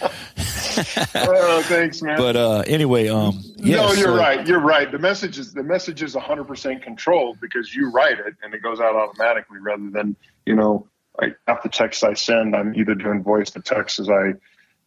Oh, 1.16 1.62
thanks, 1.66 2.02
man. 2.02 2.16
But 2.18 2.34
uh, 2.36 2.64
anyway, 2.66 3.08
um, 3.08 3.40
yeah, 3.56 3.76
no, 3.76 3.86
you're 3.92 4.08
so- 4.08 4.16
right. 4.16 4.46
You're 4.46 4.58
right. 4.60 4.90
The 4.90 4.98
message 4.98 5.38
is 5.38 5.52
the 5.52 5.62
message 5.62 6.02
is 6.02 6.14
100 6.14 6.44
percent 6.44 6.82
controlled 6.82 7.40
because 7.40 7.72
you 7.74 7.90
write 7.90 8.18
it 8.18 8.34
and 8.42 8.52
it 8.54 8.62
goes 8.62 8.80
out 8.80 8.96
automatically, 8.96 9.58
rather 9.60 9.88
than 9.90 10.16
you 10.46 10.54
know, 10.56 10.86
like 11.20 11.36
half 11.46 11.62
the 11.62 11.68
texts 11.68 12.02
I 12.02 12.14
send, 12.14 12.56
I'm 12.56 12.74
either 12.74 12.94
doing 12.94 13.22
voice 13.22 13.50
to 13.50 13.60
text 13.60 14.00
as 14.00 14.08
I, 14.08 14.34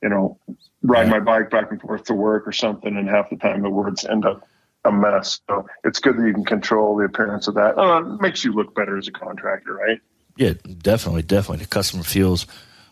you 0.01 0.10
know, 0.10 0.38
ride 0.84 1.10
my 1.10 1.19
bike 1.19 1.50
back 1.50 1.72
and 1.72 1.81
forth 1.81 2.05
to 2.05 2.13
work 2.13 2.48
or 2.48 2.51
something, 2.51 2.96
and 2.96 3.07
half 3.10 3.29
the 3.29 3.38
time 3.38 3.62
the 3.62 3.69
words 3.69 4.05
end 4.05 4.25
up 4.25 4.48
a 4.86 4.91
mess. 4.91 5.39
So 5.50 5.67
it's 5.84 6.00
good 6.00 6.17
that 6.17 6.25
you 6.25 6.34
can 6.34 6.46
control 6.46 6.98
the 6.98 7.05
appearance 7.05 7.48
of 7.48 7.55
that. 7.55 7.77
Uh, 7.77 8.01
it 8.01 8.22
makes 8.22 8.43
you 8.43 8.53
look 8.53 8.75
better 8.75 8.98
as 8.98 9.07
a 9.07 9.12
contractor, 9.12 9.74
right? 9.74 10.00
Yeah, 10.38 10.53
definitely, 10.81 11.24
definitely. 11.24 11.63
The 11.63 11.69
customer 11.69 12.03
feels 12.03 12.46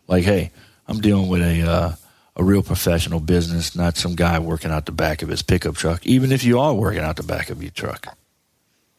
like, 0.07 0.23
hey, 0.23 0.51
I'm 0.87 0.99
dealing 0.99 1.27
with 1.27 1.41
a 1.41 1.61
uh, 1.61 1.95
a 2.35 2.43
real 2.43 2.63
professional 2.63 3.19
business, 3.19 3.75
not 3.75 3.97
some 3.97 4.15
guy 4.15 4.39
working 4.39 4.71
out 4.71 4.85
the 4.85 4.91
back 4.91 5.21
of 5.21 5.29
his 5.29 5.41
pickup 5.41 5.75
truck. 5.75 6.05
Even 6.05 6.31
if 6.31 6.43
you 6.43 6.59
are 6.59 6.73
working 6.73 7.01
out 7.01 7.15
the 7.15 7.23
back 7.23 7.49
of 7.49 7.61
your 7.61 7.71
truck, 7.71 8.17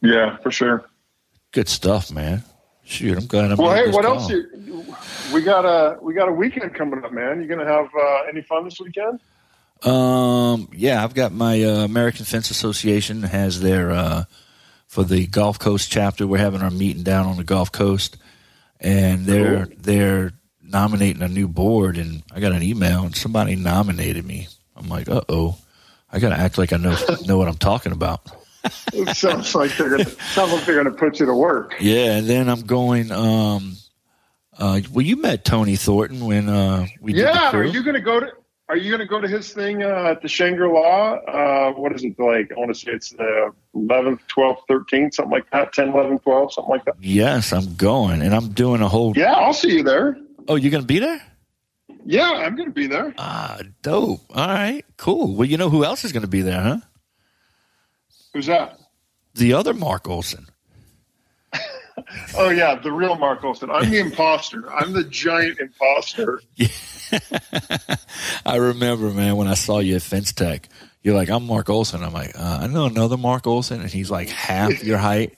Yeah, 0.01 0.37
for 0.37 0.51
sure. 0.51 0.85
good 1.51 1.69
stuff, 1.69 2.11
man. 2.11 2.43
Shoot, 2.87 3.17
I'm 3.17 3.25
glad 3.27 3.51
I'm. 3.51 3.57
Well, 3.57 3.75
hey, 3.75 3.91
what 3.91 4.05
call. 4.05 4.13
else? 4.17 4.29
You, 4.29 4.85
we 5.33 5.41
got 5.41 5.65
a 5.65 5.97
we 6.01 6.13
got 6.13 6.29
a 6.29 6.31
weekend 6.31 6.73
coming 6.73 7.03
up, 7.03 7.11
man. 7.11 7.41
You 7.41 7.47
gonna 7.47 7.65
have 7.65 7.89
uh, 7.93 8.21
any 8.29 8.41
fun 8.41 8.63
this 8.63 8.79
weekend? 8.79 9.19
Um, 9.83 10.69
yeah, 10.73 11.03
I've 11.03 11.13
got 11.13 11.33
my 11.33 11.61
uh, 11.63 11.83
American 11.83 12.23
Fence 12.23 12.49
Association 12.49 13.23
has 13.23 13.59
their 13.59 13.91
uh, 13.91 14.23
for 14.87 15.03
the 15.03 15.27
Gulf 15.27 15.59
Coast 15.59 15.91
chapter. 15.91 16.25
We're 16.25 16.37
having 16.37 16.61
our 16.61 16.71
meeting 16.71 17.03
down 17.03 17.25
on 17.25 17.35
the 17.35 17.43
Gulf 17.43 17.73
Coast, 17.73 18.15
and 18.79 19.25
they're 19.25 19.65
Cool. 19.65 19.75
they're 19.79 20.31
nominating 20.63 21.21
a 21.21 21.27
new 21.27 21.49
board. 21.49 21.97
And 21.97 22.23
I 22.33 22.39
got 22.39 22.53
an 22.53 22.63
email, 22.63 23.03
and 23.03 23.13
somebody 23.15 23.57
nominated 23.57 24.25
me. 24.25 24.47
I'm 24.77 24.87
like, 24.87 25.09
uh 25.09 25.21
oh, 25.27 25.57
I 26.09 26.19
got 26.19 26.29
to 26.29 26.39
act 26.39 26.57
like 26.57 26.71
I 26.71 26.77
know 26.77 26.95
know 27.25 27.37
what 27.37 27.49
I'm 27.49 27.57
talking 27.57 27.91
about. 27.91 28.21
It 28.93 29.15
sounds 29.15 29.53
like 29.55 29.75
they're 29.77 29.89
gonna 29.89 30.05
sounds 30.33 30.51
like 30.51 30.65
they're 30.65 30.81
gonna 30.81 30.95
put 30.95 31.19
you 31.19 31.25
to 31.25 31.33
work. 31.33 31.75
Yeah, 31.79 32.17
and 32.17 32.27
then 32.27 32.49
I'm 32.49 32.61
going. 32.61 33.11
Um, 33.11 33.75
uh, 34.57 34.81
well, 34.91 35.05
you 35.05 35.17
met 35.17 35.45
Tony 35.45 35.75
Thornton 35.75 36.25
when 36.25 36.49
uh, 36.49 36.87
we 36.99 37.13
did 37.13 37.25
the 37.25 37.29
Yeah, 37.29 37.51
are 37.51 37.63
you 37.63 37.83
gonna 37.83 38.01
go 38.01 38.19
to? 38.19 38.31
Are 38.69 38.75
you 38.75 38.91
gonna 38.91 39.05
go 39.05 39.21
to 39.21 39.27
his 39.27 39.53
thing 39.53 39.83
uh, 39.83 40.09
at 40.11 40.21
the 40.21 40.27
Shangri 40.27 40.67
La? 40.67 41.13
Uh, 41.13 41.71
what 41.73 41.93
is 41.93 42.03
it 42.03 42.19
like? 42.19 42.51
I 42.51 42.59
want 42.59 42.73
to 42.73 42.75
say 42.75 42.91
it's 42.91 43.11
the 43.11 43.53
11th, 43.73 44.19
12th, 44.27 44.57
13th, 44.69 45.13
something 45.13 45.31
like 45.31 45.49
that. 45.51 45.71
10, 45.71 45.89
11, 45.89 46.19
12, 46.19 46.53
something 46.53 46.69
like 46.69 46.83
that. 46.83 46.95
yes, 46.99 47.53
I'm 47.53 47.75
going, 47.75 48.21
and 48.21 48.35
I'm 48.35 48.49
doing 48.49 48.81
a 48.81 48.89
whole. 48.89 49.13
Yeah, 49.15 49.31
I'll 49.33 49.53
see 49.53 49.75
you 49.75 49.83
there. 49.83 50.17
Oh, 50.49 50.55
you're 50.55 50.71
gonna 50.71 50.83
be 50.83 50.99
there? 50.99 51.21
Yeah, 52.05 52.29
I'm 52.31 52.55
gonna 52.57 52.71
be 52.71 52.87
there. 52.87 53.13
Ah, 53.17 53.59
dope. 53.81 54.21
All 54.33 54.47
right, 54.47 54.83
cool. 54.97 55.35
Well, 55.35 55.47
you 55.47 55.57
know 55.57 55.69
who 55.69 55.85
else 55.85 56.03
is 56.03 56.11
going 56.11 56.21
to 56.21 56.27
be 56.27 56.41
there, 56.41 56.61
huh? 56.61 56.77
Who's 58.33 58.47
that? 58.47 58.79
The 59.35 59.53
other 59.53 59.73
Mark 59.73 60.07
Olson. 60.07 60.47
Oh 62.37 62.49
yeah, 62.49 62.75
the 62.75 62.91
real 62.91 63.15
Mark 63.15 63.43
Olson. 63.43 63.71
I'm 63.71 63.89
the 63.89 63.97
imposter. 63.99 64.71
I'm 64.71 64.93
the 64.93 65.03
giant 65.03 65.59
imposter. 65.59 66.41
I 68.45 68.57
remember, 68.57 69.09
man, 69.09 69.35
when 69.35 69.47
I 69.47 69.55
saw 69.55 69.79
you 69.79 69.95
at 69.95 70.03
Fence 70.03 70.31
Tech, 70.31 70.69
you're 71.01 71.15
like, 71.15 71.29
I'm 71.29 71.45
Mark 71.47 71.69
Olson. 71.69 72.03
I'm 72.03 72.13
like, 72.13 72.37
uh, 72.37 72.59
I 72.61 72.67
know 72.67 72.85
another 72.85 73.17
Mark 73.17 73.47
Olson, 73.47 73.81
and 73.81 73.89
he's 73.89 74.11
like 74.11 74.29
half 74.29 74.83
your 74.83 74.97
height. 74.97 75.37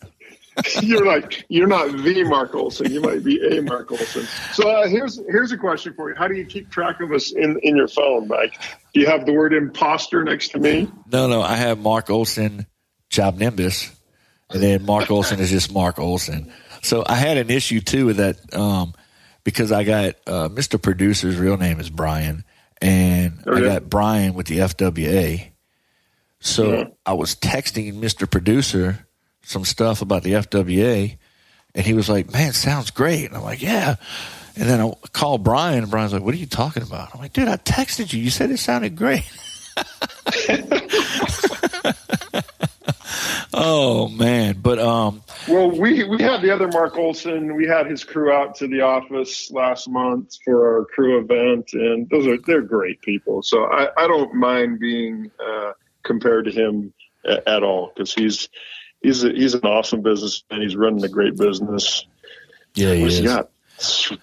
you're 0.82 1.06
like 1.06 1.46
you're 1.48 1.68
not 1.68 1.92
the 1.92 2.24
Mark 2.26 2.54
Olson. 2.54 2.92
You 2.92 3.02
might 3.02 3.24
be 3.24 3.40
a 3.58 3.62
Mark 3.62 3.90
Olson. 3.92 4.28
So 4.54 4.70
uh, 4.70 4.88
here's 4.88 5.18
here's 5.30 5.54
a 5.54 5.58
question 5.58 5.94
for 5.94 6.10
you. 6.10 6.16
How 6.16 6.28
do 6.28 6.36
you 6.36 6.46
keep 6.46 6.70
track 6.70 7.00
of 7.00 7.12
us 7.14 7.32
in 7.32 7.58
in 7.64 7.78
your 7.78 7.88
phone, 7.88 8.28
Mike? 8.28 8.60
Do 8.94 9.00
you 9.00 9.06
have 9.08 9.26
the 9.26 9.32
word 9.34 9.54
imposter 9.54 10.24
next 10.26 10.50
to 10.50 10.60
me? 10.60 10.92
No, 11.10 11.28
no, 11.28 11.42
I 11.42 11.56
have 11.56 11.80
Mark 11.80 12.10
Olson, 12.10 12.66
Job 13.10 13.38
Nimbus, 13.38 13.92
and 14.50 14.62
then 14.62 14.86
Mark 14.86 15.10
Olson 15.12 15.40
is 15.40 15.50
just 15.50 15.74
Mark 15.74 16.00
Olson. 16.00 16.52
So 16.84 17.04
I 17.06 17.16
had 17.16 17.38
an 17.38 17.50
issue 17.50 17.82
too 17.82 18.06
with 18.06 18.18
that 18.18 18.38
um, 18.56 18.94
because 19.44 19.72
I 19.72 19.84
got 19.84 20.16
uh, 20.28 20.50
Mr. 20.50 20.82
Producer's 20.82 21.38
real 21.38 21.58
name 21.58 21.80
is 21.80 21.90
Brian, 21.90 22.44
and 22.82 23.44
I 23.48 23.62
got 23.62 23.90
Brian 23.90 24.34
with 24.34 24.48
the 24.48 24.60
FWA. 24.60 25.48
So 26.40 26.72
Yeah. 26.72 26.84
I 27.06 27.14
was 27.14 27.36
texting 27.36 27.96
Mr. 27.96 28.30
Producer 28.30 29.06
some 29.44 29.66
stuff 29.66 30.02
about 30.02 30.24
the 30.24 30.34
FWA, 30.34 31.18
and 31.76 31.86
he 31.86 31.94
was 31.94 32.08
like, 32.10 32.32
"Man, 32.32 32.54
sounds 32.54 32.92
great." 32.92 33.26
And 33.26 33.36
I'm 33.36 33.44
like, 33.44 33.62
"Yeah." 33.62 33.96
And 34.56 34.68
then 34.70 34.80
I 34.82 34.94
called 35.14 35.44
Brian, 35.44 35.80
and 35.84 35.92
Brian's 35.92 36.14
like, 36.14 36.22
"What 36.22 36.34
are 36.34 36.38
you 36.38 36.46
talking 36.46 36.84
about?" 36.84 37.10
I'm 37.14 37.20
like, 37.20 37.34
"Dude, 37.34 37.48
I 37.48 37.58
texted 37.58 38.14
you. 38.14 38.22
You 38.22 38.30
said 38.30 38.52
it 38.52 38.60
sounded 38.60 38.96
great." 38.96 39.24
oh 43.60 44.08
man, 44.08 44.58
but 44.62 44.80
um, 44.80 45.22
Well, 45.48 45.70
we 45.70 46.04
we 46.04 46.22
had 46.22 46.42
the 46.42 46.52
other 46.52 46.68
Mark 46.68 46.98
Olson. 46.98 47.56
We 47.56 47.68
had 47.68 47.88
his 47.88 48.04
crew 48.04 48.32
out 48.32 48.56
to 48.56 48.68
the 48.68 48.82
office 48.82 49.52
last 49.52 49.90
month 49.90 50.38
for 50.44 50.80
our 50.80 50.86
crew 50.86 51.20
event, 51.20 51.74
and 51.74 52.10
those 52.10 52.28
are 52.28 52.38
they're 52.46 52.62
great 52.62 53.02
people. 53.02 53.44
So 53.44 53.66
I, 53.66 53.90
I 53.98 54.08
don't 54.08 54.34
mind 54.34 54.80
being 54.80 55.30
uh, 55.46 55.74
compared 56.04 56.46
to 56.46 56.52
him 56.52 56.94
a, 57.26 57.48
at 57.48 57.64
all 57.64 57.92
because 57.94 58.14
he's 58.14 58.50
he's 59.02 59.24
a, 59.24 59.32
he's 59.32 59.54
an 59.54 59.62
awesome 59.62 60.02
businessman. 60.02 60.62
He's 60.62 60.76
running 60.76 61.04
a 61.04 61.10
great 61.10 61.38
business. 61.38 62.06
yeah, 62.76 62.94
he 62.94 63.02
What's 63.04 63.16
is 63.16 63.20
he 63.20 63.26
got? 63.26 63.50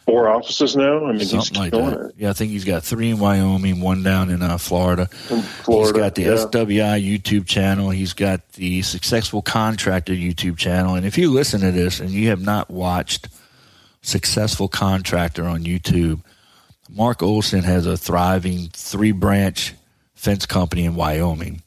Four 0.05 0.29
offices 0.29 0.77
now. 0.77 1.07
I 1.07 1.13
mean, 1.13 1.21
he's 1.21 1.31
something 1.31 1.57
like 1.57 1.73
that. 1.73 2.11
it 2.11 2.15
Yeah, 2.19 2.31
I 2.31 2.33
think 2.35 2.53
he's 2.53 2.65
got 2.65 2.85
three 2.85 3.11
in 3.11 3.19
Wyoming, 3.19 3.81
one 3.81 4.03
down 4.03 4.29
in 4.29 4.43
uh, 4.43 4.59
Florida. 4.59 5.09
in 5.31 5.41
Florida. 5.41 5.93
He's 5.93 6.03
got 6.03 6.15
the 6.15 6.23
yeah. 6.23 6.29
SWI 6.29 7.19
YouTube 7.19 7.47
channel. 7.47 7.91
He's 7.91 8.13
got 8.13 8.53
the 8.53 8.83
Successful 8.83 9.41
Contractor 9.41 10.13
YouTube 10.13 10.59
channel. 10.59 10.95
And 10.95 11.07
if 11.07 11.17
you 11.17 11.33
listen 11.33 11.61
to 11.63 11.73
this 11.73 12.01
and 12.01 12.11
you 12.11 12.29
have 12.29 12.43
not 12.43 12.71
watched 12.71 13.29
Successful 14.03 14.69
Contractor 14.69 15.45
on 15.45 15.65
YouTube, 15.65 16.21
Mark 16.91 17.23
Olson 17.23 17.65
has 17.65 17.87
a 17.87 17.97
thriving 17.97 18.69
three 18.73 19.13
branch 19.13 19.75
fence 20.15 20.47
company 20.47 20.85
in 20.85 20.95
Wyoming. 20.95 21.63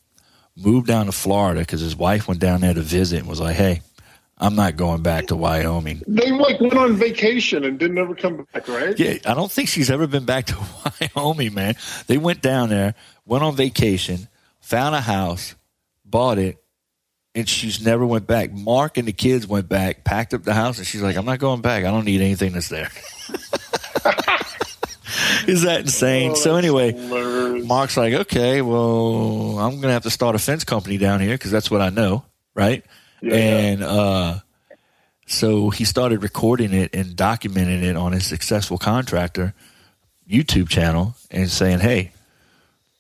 Moved 0.55 0.88
down 0.88 1.08
to 1.08 1.12
Florida 1.12 1.62
because 1.62 1.81
his 1.81 1.96
wife 1.96 2.27
went 2.27 2.39
down 2.39 2.62
there 2.62 2.74
to 2.74 2.81
visit 2.81 3.19
and 3.19 3.27
was 3.27 3.39
like, 3.39 3.55
hey, 3.55 3.81
I'm 4.39 4.55
not 4.55 4.77
going 4.77 5.01
back 5.01 5.27
to 5.27 5.36
Wyoming. 5.36 6.01
They 6.08 6.31
like 6.31 6.62
went 6.62 6.74
on 6.75 6.96
vacation 6.96 7.65
and 7.65 7.77
didn't 7.77 7.98
ever 7.98 8.15
come 8.15 8.48
back, 8.53 8.67
right? 8.69 8.98
Yeah, 8.98 9.17
I 9.25 9.34
don't 9.34 9.51
think 9.51 9.67
she's 9.67 9.89
ever 9.91 10.08
been 10.08 10.24
back 10.25 10.46
to 10.46 10.58
Wyoming, 11.15 11.53
man. 11.53 11.75
They 12.08 12.17
went 12.17 12.41
down 12.41 12.69
there, 12.69 12.96
went 13.25 13.43
on 13.43 13.55
vacation, 13.55 14.29
found 14.62 14.96
a 14.96 15.01
house, 15.01 15.55
bought 16.05 16.38
it, 16.38 16.58
and 17.36 17.50
she's 17.50 17.84
never 17.84 18.05
went 18.05 18.27
back. 18.27 18.53
Mark 18.53 18.98
and 18.98 19.08
the 19.08 19.12
kids 19.13 19.46
went 19.46 19.67
back, 19.67 20.05
packed 20.05 20.34
up 20.34 20.43
the 20.43 20.53
house, 20.53 20.77
and 20.77 20.88
she's 20.88 21.01
like, 21.01 21.17
"I'm 21.17 21.25
not 21.25 21.39
going 21.39 21.62
back. 21.62 21.84
I 21.84 21.91
don't 21.91 22.05
need 22.05 22.22
anything 22.22 22.53
that's 22.53 22.69
there." 22.69 22.89
Is 25.48 25.63
that 25.63 25.81
insane? 25.81 26.31
Oh, 26.31 26.36
so 26.36 26.55
anyway, 26.55 26.91
hilarious. 26.93 27.65
Mark's 27.67 27.98
like, 27.98 28.13
"Okay, 28.13 28.62
well, 28.62 29.60
I'm 29.60 29.81
gonna 29.81 29.93
have 29.93 30.03
to 30.03 30.10
start 30.10 30.36
a 30.36 30.39
fence 30.39 30.63
company 30.63 30.98
down 30.98 31.19
here 31.19 31.34
because 31.34 31.51
that's 31.51 31.69
what 31.69 31.81
I 31.81 31.89
know, 31.89 32.24
right?" 32.55 32.86
Yeah, 33.21 33.35
and 33.35 33.83
uh, 33.83 34.39
so 35.27 35.69
he 35.69 35.85
started 35.85 36.23
recording 36.23 36.73
it 36.73 36.95
and 36.95 37.15
documenting 37.15 37.83
it 37.83 37.95
on 37.95 38.13
his 38.13 38.25
successful 38.25 38.77
contractor 38.77 39.53
YouTube 40.29 40.69
channel 40.69 41.15
and 41.29 41.49
saying, 41.49 41.79
"Hey, 41.79 42.11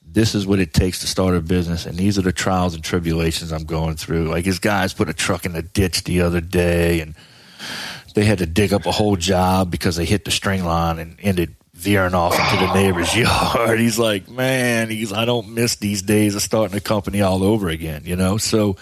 this 0.05 0.35
is 0.35 0.45
what 0.45 0.59
it 0.59 0.73
takes 0.73 0.99
to 0.99 1.07
start 1.07 1.35
a 1.35 1.41
business, 1.41 1.85
and 1.85 1.97
these 1.97 2.17
are 2.19 2.21
the 2.21 2.31
trials 2.31 2.75
and 2.75 2.83
tribulations 2.83 3.51
I'm 3.51 3.65
going 3.65 3.95
through." 3.95 4.29
Like 4.29 4.45
his 4.45 4.59
guys 4.59 4.93
put 4.93 5.09
a 5.09 5.13
truck 5.13 5.45
in 5.45 5.53
the 5.53 5.61
ditch 5.61 6.03
the 6.03 6.21
other 6.21 6.41
day, 6.41 6.99
and 7.01 7.15
they 8.13 8.25
had 8.25 8.39
to 8.39 8.45
dig 8.45 8.73
up 8.73 8.85
a 8.85 8.91
whole 8.91 9.15
job 9.15 9.71
because 9.71 9.95
they 9.95 10.05
hit 10.05 10.25
the 10.25 10.31
string 10.31 10.63
line 10.65 10.99
and 10.99 11.17
ended 11.21 11.55
veering 11.73 12.13
off 12.13 12.37
into 12.37 12.65
the 12.65 12.73
neighbor's 12.73 13.15
yard. 13.15 13.79
He's 13.79 13.97
like, 13.97 14.29
"Man, 14.29 14.89
he's 14.89 15.13
I 15.13 15.25
don't 15.25 15.53
miss 15.53 15.77
these 15.77 16.01
days 16.01 16.35
of 16.35 16.41
starting 16.41 16.75
a 16.77 16.81
company 16.81 17.21
all 17.21 17.43
over 17.43 17.69
again." 17.69 18.03
You 18.05 18.15
know, 18.15 18.37
so. 18.37 18.75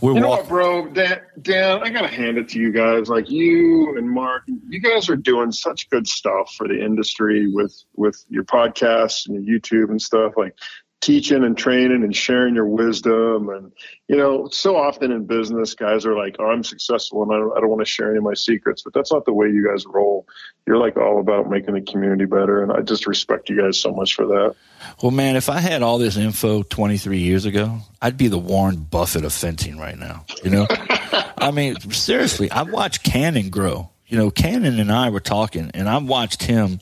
We're 0.00 0.12
You 0.12 0.20
know 0.20 0.28
what, 0.28 0.48
bro? 0.48 0.88
Dan, 0.88 1.20
Dan, 1.40 1.82
I 1.82 1.88
gotta 1.88 2.08
hand 2.08 2.36
it 2.36 2.50
to 2.50 2.58
you 2.58 2.70
guys. 2.70 3.08
Like 3.08 3.30
you 3.30 3.96
and 3.96 4.10
Mark, 4.10 4.42
you 4.68 4.78
guys 4.78 5.08
are 5.08 5.16
doing 5.16 5.52
such 5.52 5.88
good 5.88 6.06
stuff 6.06 6.52
for 6.54 6.68
the 6.68 6.84
industry 6.84 7.50
with 7.50 7.74
with 7.94 8.22
your 8.28 8.44
podcasts 8.44 9.26
and 9.26 9.42
your 9.42 9.58
YouTube 9.58 9.90
and 9.90 10.00
stuff. 10.00 10.34
Like 10.36 10.54
teaching 11.00 11.44
and 11.44 11.56
training 11.56 12.02
and 12.02 12.16
sharing 12.16 12.54
your 12.54 12.66
wisdom. 12.66 13.48
And, 13.48 13.72
you 14.08 14.16
know, 14.16 14.48
so 14.50 14.76
often 14.76 15.12
in 15.12 15.26
business, 15.26 15.74
guys 15.74 16.06
are 16.06 16.16
like, 16.16 16.36
oh, 16.38 16.46
I'm 16.46 16.64
successful 16.64 17.22
and 17.22 17.32
I 17.32 17.36
don't, 17.36 17.56
I 17.56 17.60
don't 17.60 17.68
want 17.68 17.80
to 17.80 17.86
share 17.86 18.08
any 18.08 18.18
of 18.18 18.24
my 18.24 18.34
secrets. 18.34 18.82
But 18.82 18.94
that's 18.94 19.12
not 19.12 19.24
the 19.24 19.32
way 19.32 19.48
you 19.48 19.66
guys 19.66 19.84
roll. 19.86 20.26
You're 20.66 20.78
like 20.78 20.96
all 20.96 21.20
about 21.20 21.48
making 21.48 21.74
the 21.74 21.82
community 21.82 22.24
better. 22.24 22.62
And 22.62 22.72
I 22.72 22.80
just 22.80 23.06
respect 23.06 23.48
you 23.48 23.60
guys 23.60 23.78
so 23.78 23.92
much 23.92 24.14
for 24.14 24.26
that. 24.26 24.56
Well, 25.02 25.12
man, 25.12 25.36
if 25.36 25.48
I 25.48 25.60
had 25.60 25.82
all 25.82 25.98
this 25.98 26.16
info 26.16 26.62
23 26.62 27.18
years 27.18 27.44
ago, 27.44 27.78
I'd 28.00 28.16
be 28.16 28.28
the 28.28 28.38
Warren 28.38 28.76
Buffett 28.76 29.24
of 29.24 29.32
fencing 29.32 29.78
right 29.78 29.98
now. 29.98 30.24
You 30.42 30.50
know? 30.50 30.66
I 31.38 31.50
mean, 31.50 31.78
seriously, 31.92 32.50
I've 32.50 32.70
watched 32.70 33.02
Cannon 33.02 33.50
grow. 33.50 33.90
You 34.06 34.16
know, 34.16 34.30
Cannon 34.30 34.78
and 34.78 34.90
I 34.90 35.10
were 35.10 35.20
talking, 35.20 35.70
and 35.74 35.88
I've 35.88 36.04
watched 36.04 36.42
him 36.42 36.80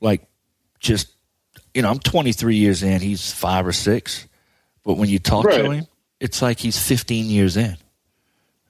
like 0.00 0.26
just 0.80 1.14
you 1.74 1.82
know, 1.82 1.90
I'm 1.90 1.98
23 1.98 2.56
years 2.56 2.82
in, 2.82 3.00
he's 3.00 3.32
five 3.32 3.66
or 3.66 3.72
six, 3.72 4.26
but 4.84 4.94
when 4.94 5.08
you 5.08 5.18
talk 5.18 5.44
right. 5.44 5.62
to 5.62 5.70
him, 5.70 5.86
it's 6.18 6.42
like 6.42 6.58
he's 6.58 6.78
15 6.78 7.26
years 7.26 7.56
in. 7.56 7.76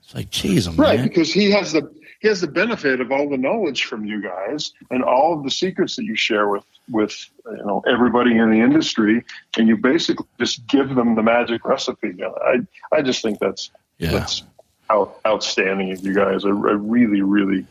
It's 0.03 0.15
like, 0.15 0.31
geez, 0.31 0.67
man. 0.69 0.77
Right, 0.77 1.03
because 1.03 1.33
he 1.33 1.51
has 1.51 1.73
the 1.73 1.91
he 2.21 2.29
has 2.29 2.43
the 2.43 2.49
benefit 2.49 3.01
of 3.01 3.11
all 3.11 3.31
the 3.31 3.39
knowledge 3.39 3.85
from 3.85 4.05
you 4.05 4.23
guys 4.23 4.73
and 4.91 5.03
all 5.03 5.33
of 5.33 5.43
the 5.43 5.51
secrets 5.51 5.97
that 5.97 6.05
you 6.05 6.15
share 6.15 6.49
with 6.49 6.65
with 6.91 7.31
you 7.47 7.65
know 7.65 7.83
everybody 7.89 8.37
in 8.37 8.51
the 8.51 8.61
industry, 8.61 9.25
and 9.57 9.69
you 9.69 9.77
basically 9.77 10.27
just 10.39 10.67
give 10.67 10.95
them 10.95 11.15
the 11.15 11.23
magic 11.23 11.65
recipe. 11.65 12.15
I 12.23 12.59
I 12.93 13.03
just 13.03 13.23
think 13.23 13.39
that's 13.39 13.71
yeah. 13.99 14.11
that's 14.11 14.43
out, 14.91 15.19
outstanding 15.25 15.93
of 15.93 16.05
you 16.05 16.15
guys. 16.15 16.45
I, 16.45 16.49
I 16.49 16.53
really, 16.53 17.23
really 17.23 17.67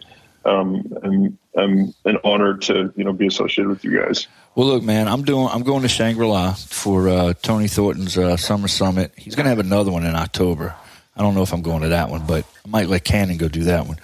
um, 0.50 0.94
am, 1.04 1.38
am 1.58 1.94
an 2.06 2.18
honor 2.24 2.58
to 2.58 2.92
you 2.96 3.04
know 3.04 3.14
be 3.14 3.28
associated 3.28 3.70
with 3.70 3.84
you 3.84 4.00
guys. 4.00 4.28
Well, 4.56 4.68
look, 4.68 4.84
man, 4.84 5.08
I'm 5.08 5.24
doing. 5.24 5.48
I'm 5.52 5.64
going 5.64 5.84
to 5.84 5.88
Shangri 5.88 6.26
La 6.26 6.54
for 6.54 7.10
uh, 7.10 7.34
Tony 7.42 7.68
Thornton's 7.68 8.18
uh, 8.18 8.36
summer 8.38 8.68
summit. 8.68 9.14
He's 9.16 9.36
going 9.36 9.46
to 9.46 9.50
have 9.50 9.60
another 9.60 9.92
one 9.92 10.06
in 10.06 10.16
October. 10.16 10.76
I 11.16 11.22
don't 11.22 11.36
know 11.36 11.44
if 11.44 11.54
I'm 11.54 11.62
going 11.62 11.82
to 11.84 11.90
that 11.90 12.10
one, 12.10 12.26
but 12.26 12.46
I 12.66 12.70
might 12.70 12.88
let 12.88 13.04
Cannon 13.04 13.38
go 13.38 13.48
do 13.48 13.66
that 13.66 13.88
one. 13.88 13.98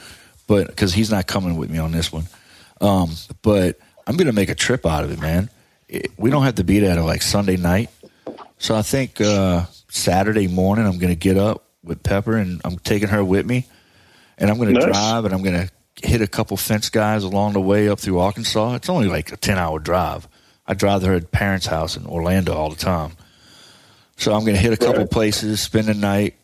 But 0.47 0.67
because 0.67 0.93
he's 0.93 1.09
not 1.09 1.27
coming 1.27 1.57
with 1.57 1.69
me 1.69 1.79
on 1.79 1.91
this 1.91 2.11
one, 2.11 2.25
um, 2.81 3.11
but 3.41 3.79
I'm 4.05 4.15
going 4.17 4.27
to 4.27 4.33
make 4.33 4.49
a 4.49 4.55
trip 4.55 4.85
out 4.85 5.03
of 5.03 5.11
it, 5.11 5.19
man. 5.19 5.49
It, 5.87 6.11
we 6.17 6.29
don't 6.29 6.43
have 6.43 6.55
to 6.55 6.63
be 6.63 6.79
there 6.79 6.93
till 6.95 7.05
like 7.05 7.21
Sunday 7.21 7.57
night, 7.57 7.89
so 8.57 8.75
I 8.75 8.81
think 8.81 9.19
uh, 9.21 9.65
Saturday 9.89 10.47
morning 10.47 10.85
I'm 10.85 10.99
going 10.99 11.13
to 11.13 11.19
get 11.19 11.37
up 11.37 11.63
with 11.83 12.03
Pepper 12.03 12.37
and 12.37 12.61
I'm 12.63 12.77
taking 12.79 13.09
her 13.09 13.23
with 13.23 13.45
me, 13.45 13.65
and 14.37 14.49
I'm 14.49 14.57
going 14.57 14.73
to 14.73 14.79
nice. 14.79 14.85
drive 14.85 15.25
and 15.25 15.33
I'm 15.33 15.41
going 15.41 15.67
to 15.67 15.71
hit 16.03 16.21
a 16.21 16.27
couple 16.27 16.57
fence 16.57 16.89
guys 16.89 17.23
along 17.23 17.53
the 17.53 17.61
way 17.61 17.89
up 17.89 17.99
through 17.99 18.19
Arkansas. 18.19 18.75
It's 18.75 18.89
only 18.89 19.07
like 19.07 19.31
a 19.31 19.37
ten 19.37 19.57
hour 19.57 19.79
drive 19.79 20.27
I 20.67 20.73
drive 20.73 21.01
to 21.01 21.07
her 21.07 21.21
parents' 21.21 21.67
house 21.67 21.95
in 21.95 22.05
Orlando 22.05 22.53
all 22.53 22.69
the 22.69 22.75
time. 22.75 23.11
So 24.17 24.33
I'm 24.33 24.41
going 24.41 24.55
to 24.55 24.61
hit 24.61 24.73
a 24.73 24.77
couple 24.77 25.01
right. 25.01 25.11
places, 25.11 25.61
spend 25.61 25.87
the 25.87 25.93
night, 25.93 26.35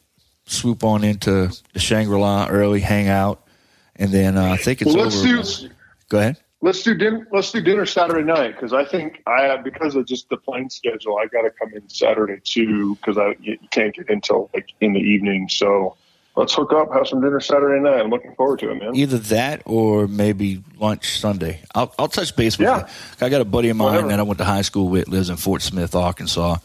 swoop 0.46 0.84
on 0.84 1.04
into 1.04 1.50
the 1.74 1.80
Shangri 1.80 2.18
La 2.18 2.48
early, 2.50 2.82
hang 2.82 3.08
out, 3.08 3.48
and 3.96 4.12
then 4.12 4.38
uh, 4.38 4.52
I 4.52 4.58
think 4.58 4.82
it's 4.82 4.94
well, 4.94 5.06
let's 5.06 5.24
over. 5.24 5.68
Do, 5.68 5.74
Go 6.10 6.20
ahead. 6.20 6.38
Let's 6.64 6.84
do 6.84 6.94
dinner. 6.94 7.28
Let's 7.32 7.52
do 7.52 7.62
dinner 7.62 7.88
Saturday 7.88 8.24
night 8.24 8.54
because 8.54 8.74
I 8.74 8.86
think 8.86 9.24
I 9.26 9.58
because 9.58 9.96
of 9.96 10.06
just 10.06 10.30
the 10.30 10.38
plane 10.38 10.70
schedule, 10.70 11.18
I 11.18 11.26
got 11.26 11.42
to 11.42 11.50
come 11.50 11.74
in 11.74 11.90
Saturday 11.90 12.40
too 12.44 12.96
because 12.96 13.18
I 13.18 13.36
you 13.40 13.58
can't 13.72 13.96
get 13.96 14.10
until 14.10 14.52
like 14.54 14.70
in 14.80 14.94
the 14.94 15.00
evening. 15.00 15.50
So 15.50 15.98
let's 16.36 16.54
hook 16.54 16.74
up, 16.74 16.94
have 16.94 17.08
some 17.08 17.22
dinner 17.22 17.40
Saturday 17.40 17.82
night. 17.82 18.00
I'm 18.00 18.10
looking 18.10 18.34
forward 18.36 18.60
to 18.60 18.72
it, 18.72 18.76
man. 18.76 18.96
Either 18.96 19.18
that 19.18 19.64
or 19.66 20.08
maybe 20.08 20.64
lunch 20.78 21.20
Sunday. 21.20 21.62
I'll, 21.76 21.94
I'll 22.00 22.08
touch 22.08 22.36
base 22.36 22.58
with 22.58 22.68
yeah. 22.68 22.80
you. 22.80 23.26
I 23.26 23.30
got 23.30 23.42
a 23.42 23.46
buddy 23.46 23.70
of 23.70 23.78
mine 23.78 23.88
Whatever. 23.88 24.08
that 24.10 24.20
I 24.20 24.24
went 24.24 24.38
to 24.40 24.46
high 24.46 24.62
school 24.62 24.90
with, 24.90 25.08
lives 25.08 25.30
in 25.30 25.38
Fort 25.38 25.62
Smith, 25.62 25.96
Arkansas. 25.96 26.58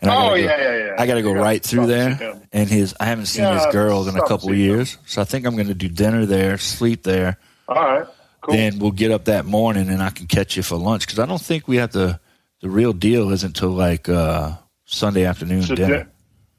And 0.00 0.10
I 0.10 0.14
oh, 0.14 0.18
gotta 0.18 0.40
go, 0.40 0.46
yeah, 0.46 0.62
yeah, 0.62 0.86
yeah. 0.86 0.94
I 0.96 1.06
got 1.06 1.14
to 1.14 1.22
go 1.22 1.32
right 1.32 1.62
through 1.62 1.86
there. 1.86 2.40
And 2.52 2.68
his, 2.68 2.94
I 3.00 3.06
haven't 3.06 3.26
seen 3.26 3.42
yeah, 3.42 3.64
his 3.64 3.72
girls 3.72 4.06
in 4.06 4.16
a 4.16 4.26
couple 4.26 4.50
of 4.50 4.56
years. 4.56 4.96
So 5.06 5.20
I 5.20 5.24
think 5.24 5.44
I'm 5.44 5.56
going 5.56 5.66
to 5.68 5.74
do 5.74 5.88
dinner 5.88 6.24
there, 6.24 6.56
sleep 6.56 7.02
there. 7.02 7.38
All 7.66 7.74
right. 7.74 8.06
Cool. 8.40 8.54
Then 8.54 8.78
we'll 8.78 8.92
get 8.92 9.10
up 9.10 9.24
that 9.24 9.44
morning 9.44 9.88
and 9.88 10.00
I 10.00 10.10
can 10.10 10.28
catch 10.28 10.56
you 10.56 10.62
for 10.62 10.76
lunch. 10.76 11.08
Cause 11.08 11.18
I 11.18 11.26
don't 11.26 11.40
think 11.40 11.66
we 11.66 11.78
have 11.78 11.90
to, 11.90 12.20
the 12.60 12.70
real 12.70 12.92
deal 12.92 13.32
isn't 13.32 13.48
until 13.48 13.70
like, 13.70 14.08
uh, 14.08 14.52
Sunday 14.84 15.24
afternoon 15.24 15.62
so 15.62 15.74
dinner. 15.74 16.08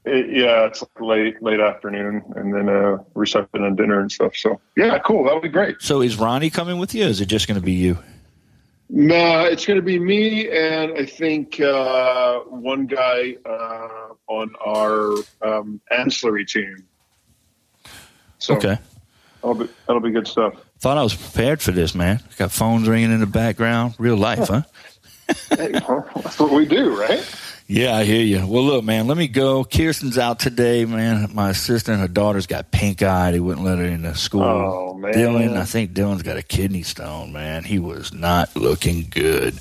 It, 0.09 0.29
yeah, 0.29 0.65
it's 0.65 0.83
late 0.99 1.41
late 1.41 1.59
afternoon, 1.59 2.23
and 2.35 2.53
then 2.53 2.69
a 2.69 2.95
uh, 2.95 3.03
reception 3.13 3.63
and 3.63 3.77
dinner 3.77 3.99
and 3.99 4.11
stuff. 4.11 4.35
So 4.35 4.59
yeah, 4.75 4.99
cool. 4.99 5.23
That 5.25 5.33
would 5.33 5.43
be 5.43 5.49
great. 5.49 5.81
So 5.81 6.01
is 6.01 6.17
Ronnie 6.17 6.49
coming 6.49 6.79
with 6.79 6.93
you? 6.95 7.05
is 7.05 7.21
it 7.21 7.27
just 7.27 7.47
going 7.47 7.59
to 7.59 7.65
be 7.65 7.73
you? 7.73 7.97
No, 8.89 9.43
it's 9.43 9.65
going 9.65 9.77
to 9.77 9.83
be 9.83 9.99
me 9.99 10.49
and 10.49 10.93
I 10.97 11.05
think 11.05 11.59
uh, 11.59 12.39
one 12.39 12.87
guy 12.87 13.37
uh, 13.45 14.13
on 14.27 14.51
our 14.65 15.13
um, 15.43 15.79
ancillary 15.91 16.45
team. 16.45 16.87
So 18.39 18.55
okay, 18.55 18.79
that'll 19.41 19.55
be 19.55 19.69
that'll 19.85 20.01
be 20.01 20.11
good 20.11 20.27
stuff. 20.27 20.55
Thought 20.79 20.97
I 20.97 21.03
was 21.03 21.13
prepared 21.13 21.61
for 21.61 21.71
this, 21.71 21.93
man. 21.93 22.21
Got 22.37 22.51
phones 22.51 22.87
ringing 22.87 23.11
in 23.11 23.19
the 23.19 23.27
background. 23.27 23.95
Real 23.99 24.17
life, 24.17 24.47
huh? 24.47 24.63
hey, 25.49 25.73
well, 25.87 26.09
that's 26.15 26.39
what 26.39 26.51
we 26.51 26.65
do, 26.65 26.99
right? 26.99 27.19
Yeah, 27.71 27.95
I 27.95 28.03
hear 28.03 28.23
you. 28.23 28.47
Well, 28.47 28.63
look, 28.63 28.83
man, 28.83 29.05
let 29.05 29.15
me 29.15 29.27
go. 29.27 29.63
Kirsten's 29.63 30.17
out 30.17 30.39
today, 30.39 30.85
man. 30.85 31.29
My 31.35 31.51
assistant, 31.51 31.99
her 31.99 32.07
daughter's 32.07 32.47
got 32.47 32.71
pink 32.71 33.03
eye. 33.03 33.29
They 33.29 33.39
wouldn't 33.39 33.63
let 33.63 33.77
her 33.77 33.85
into 33.85 34.15
school. 34.15 34.41
Oh, 34.41 34.93
man. 34.95 35.13
Dylan, 35.13 35.55
I 35.55 35.65
think 35.65 35.93
Dylan's 35.93 36.23
got 36.23 36.35
a 36.35 36.41
kidney 36.41 36.81
stone, 36.81 37.31
man. 37.31 37.63
He 37.63 37.77
was 37.77 38.11
not 38.11 38.55
looking 38.55 39.05
good. 39.11 39.59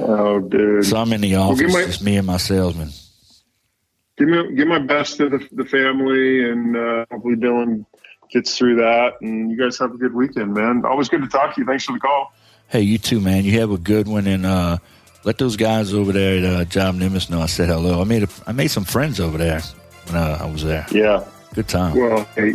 Oh, 0.00 0.40
dude. 0.40 0.86
So 0.86 0.96
I'm 0.96 1.12
in 1.12 1.20
the 1.20 1.36
office, 1.36 1.72
well, 1.72 1.82
my, 1.82 1.86
just 1.86 2.02
me 2.02 2.16
and 2.16 2.26
my 2.26 2.38
salesman. 2.38 2.88
Give 4.18 4.26
me, 4.26 4.56
give 4.56 4.66
my 4.66 4.80
best 4.80 5.18
to 5.18 5.28
the, 5.28 5.48
the 5.52 5.64
family, 5.64 6.50
and 6.50 6.76
uh, 6.76 7.06
hopefully 7.12 7.36
Dylan 7.36 7.86
gets 8.28 8.58
through 8.58 8.74
that. 8.78 9.20
And 9.20 9.52
you 9.52 9.56
guys 9.56 9.78
have 9.78 9.92
a 9.92 9.98
good 9.98 10.14
weekend, 10.14 10.52
man. 10.54 10.82
Always 10.84 11.08
good 11.08 11.22
to 11.22 11.28
talk 11.28 11.54
to 11.54 11.60
you. 11.60 11.66
Thanks 11.68 11.84
for 11.84 11.92
the 11.92 12.00
call. 12.00 12.32
Hey, 12.66 12.80
you 12.80 12.98
too, 12.98 13.20
man. 13.20 13.44
You 13.44 13.60
have 13.60 13.70
a 13.70 13.78
good 13.78 14.08
one, 14.08 14.26
and 14.26 14.44
uh, 14.44 14.78
let 15.26 15.38
those 15.38 15.56
guys 15.56 15.92
over 15.92 16.12
there 16.12 16.38
at 16.38 16.44
uh, 16.44 16.64
Job 16.64 16.94
Nimbus 16.94 17.28
know 17.28 17.42
I 17.42 17.46
said 17.46 17.68
hello. 17.68 18.00
I 18.00 18.04
made 18.04 18.22
a, 18.22 18.28
I 18.46 18.52
made 18.52 18.68
some 18.68 18.84
friends 18.84 19.18
over 19.18 19.36
there 19.36 19.60
when 20.04 20.16
uh, 20.16 20.38
I 20.40 20.46
was 20.46 20.62
there. 20.64 20.86
Yeah, 20.92 21.24
good 21.52 21.66
time. 21.68 21.96
Well, 21.96 22.26
hey, 22.36 22.54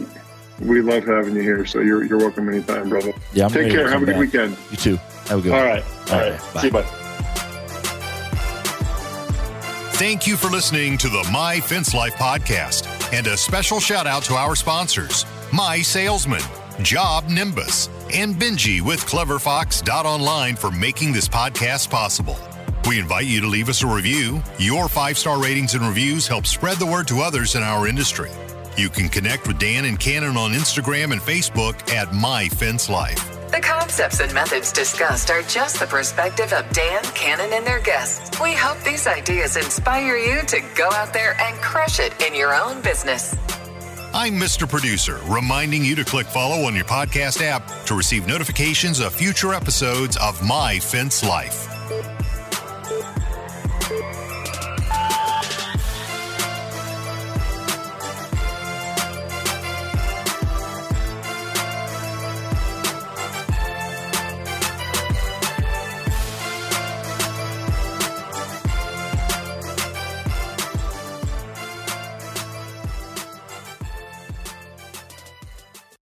we 0.61 0.81
love 0.81 1.03
having 1.03 1.35
you 1.35 1.41
here. 1.41 1.65
So 1.65 1.81
you're 1.81 2.05
you're 2.05 2.17
welcome 2.17 2.47
anytime, 2.49 2.89
brother. 2.89 3.13
Yeah, 3.33 3.45
I'm 3.45 3.51
take 3.51 3.71
care. 3.71 3.89
Have 3.89 4.01
a 4.01 4.05
good 4.05 4.17
weekend. 4.17 4.57
You 4.71 4.77
too. 4.77 4.95
Have 5.27 5.39
a 5.39 5.41
good. 5.41 5.51
All 5.51 5.59
one. 5.59 5.67
right. 5.67 5.83
All, 5.83 6.13
All 6.15 6.21
right. 6.21 6.31
right. 6.31 6.53
Bye. 6.53 6.61
See 6.61 6.67
you. 6.67 6.73
Bye. 6.73 6.97
Thank 9.95 10.25
you 10.25 10.35
for 10.35 10.47
listening 10.49 10.97
to 10.99 11.09
the 11.09 11.29
My 11.31 11.59
Fence 11.59 11.93
Life 11.93 12.15
podcast, 12.15 12.87
and 13.13 13.27
a 13.27 13.37
special 13.37 13.79
shout 13.79 14.07
out 14.07 14.23
to 14.23 14.33
our 14.33 14.55
sponsors, 14.55 15.25
My 15.53 15.81
Salesman, 15.81 16.41
Job 16.81 17.27
Nimbus, 17.27 17.87
and 18.11 18.35
Benji 18.35 18.81
with 18.81 19.01
CleverFox.online 19.01 20.55
for 20.55 20.71
making 20.71 21.11
this 21.13 21.27
podcast 21.27 21.91
possible. 21.91 22.35
We 22.91 22.99
invite 22.99 23.25
you 23.25 23.39
to 23.39 23.47
leave 23.47 23.69
us 23.69 23.83
a 23.83 23.87
review. 23.87 24.43
Your 24.59 24.89
five 24.89 25.17
star 25.17 25.41
ratings 25.41 25.75
and 25.75 25.87
reviews 25.87 26.27
help 26.27 26.45
spread 26.45 26.75
the 26.75 26.85
word 26.85 27.07
to 27.07 27.21
others 27.21 27.55
in 27.55 27.63
our 27.63 27.87
industry. 27.87 28.29
You 28.75 28.89
can 28.89 29.07
connect 29.07 29.47
with 29.47 29.59
Dan 29.59 29.85
and 29.85 29.97
Cannon 29.97 30.35
on 30.35 30.51
Instagram 30.51 31.13
and 31.13 31.21
Facebook 31.21 31.89
at 31.89 32.13
My 32.13 32.49
Fence 32.49 32.89
Life. 32.89 33.49
The 33.49 33.61
concepts 33.61 34.19
and 34.19 34.33
methods 34.33 34.73
discussed 34.73 35.31
are 35.31 35.41
just 35.43 35.79
the 35.79 35.85
perspective 35.85 36.51
of 36.51 36.69
Dan, 36.73 37.01
Cannon, 37.15 37.53
and 37.53 37.65
their 37.65 37.79
guests. 37.79 38.37
We 38.41 38.51
hope 38.51 38.77
these 38.83 39.07
ideas 39.07 39.55
inspire 39.55 40.17
you 40.17 40.41
to 40.47 40.59
go 40.75 40.89
out 40.91 41.13
there 41.13 41.39
and 41.39 41.55
crush 41.61 42.01
it 42.01 42.21
in 42.21 42.35
your 42.35 42.53
own 42.53 42.81
business. 42.81 43.33
I'm 44.13 44.33
Mr. 44.33 44.67
Producer, 44.67 45.21
reminding 45.27 45.85
you 45.85 45.95
to 45.95 46.03
click 46.03 46.27
follow 46.27 46.65
on 46.65 46.75
your 46.75 46.83
podcast 46.83 47.41
app 47.41 47.85
to 47.85 47.95
receive 47.95 48.27
notifications 48.27 48.99
of 48.99 49.15
future 49.15 49.53
episodes 49.53 50.17
of 50.17 50.45
My 50.45 50.77
Fence 50.77 51.23
Life. 51.23 51.70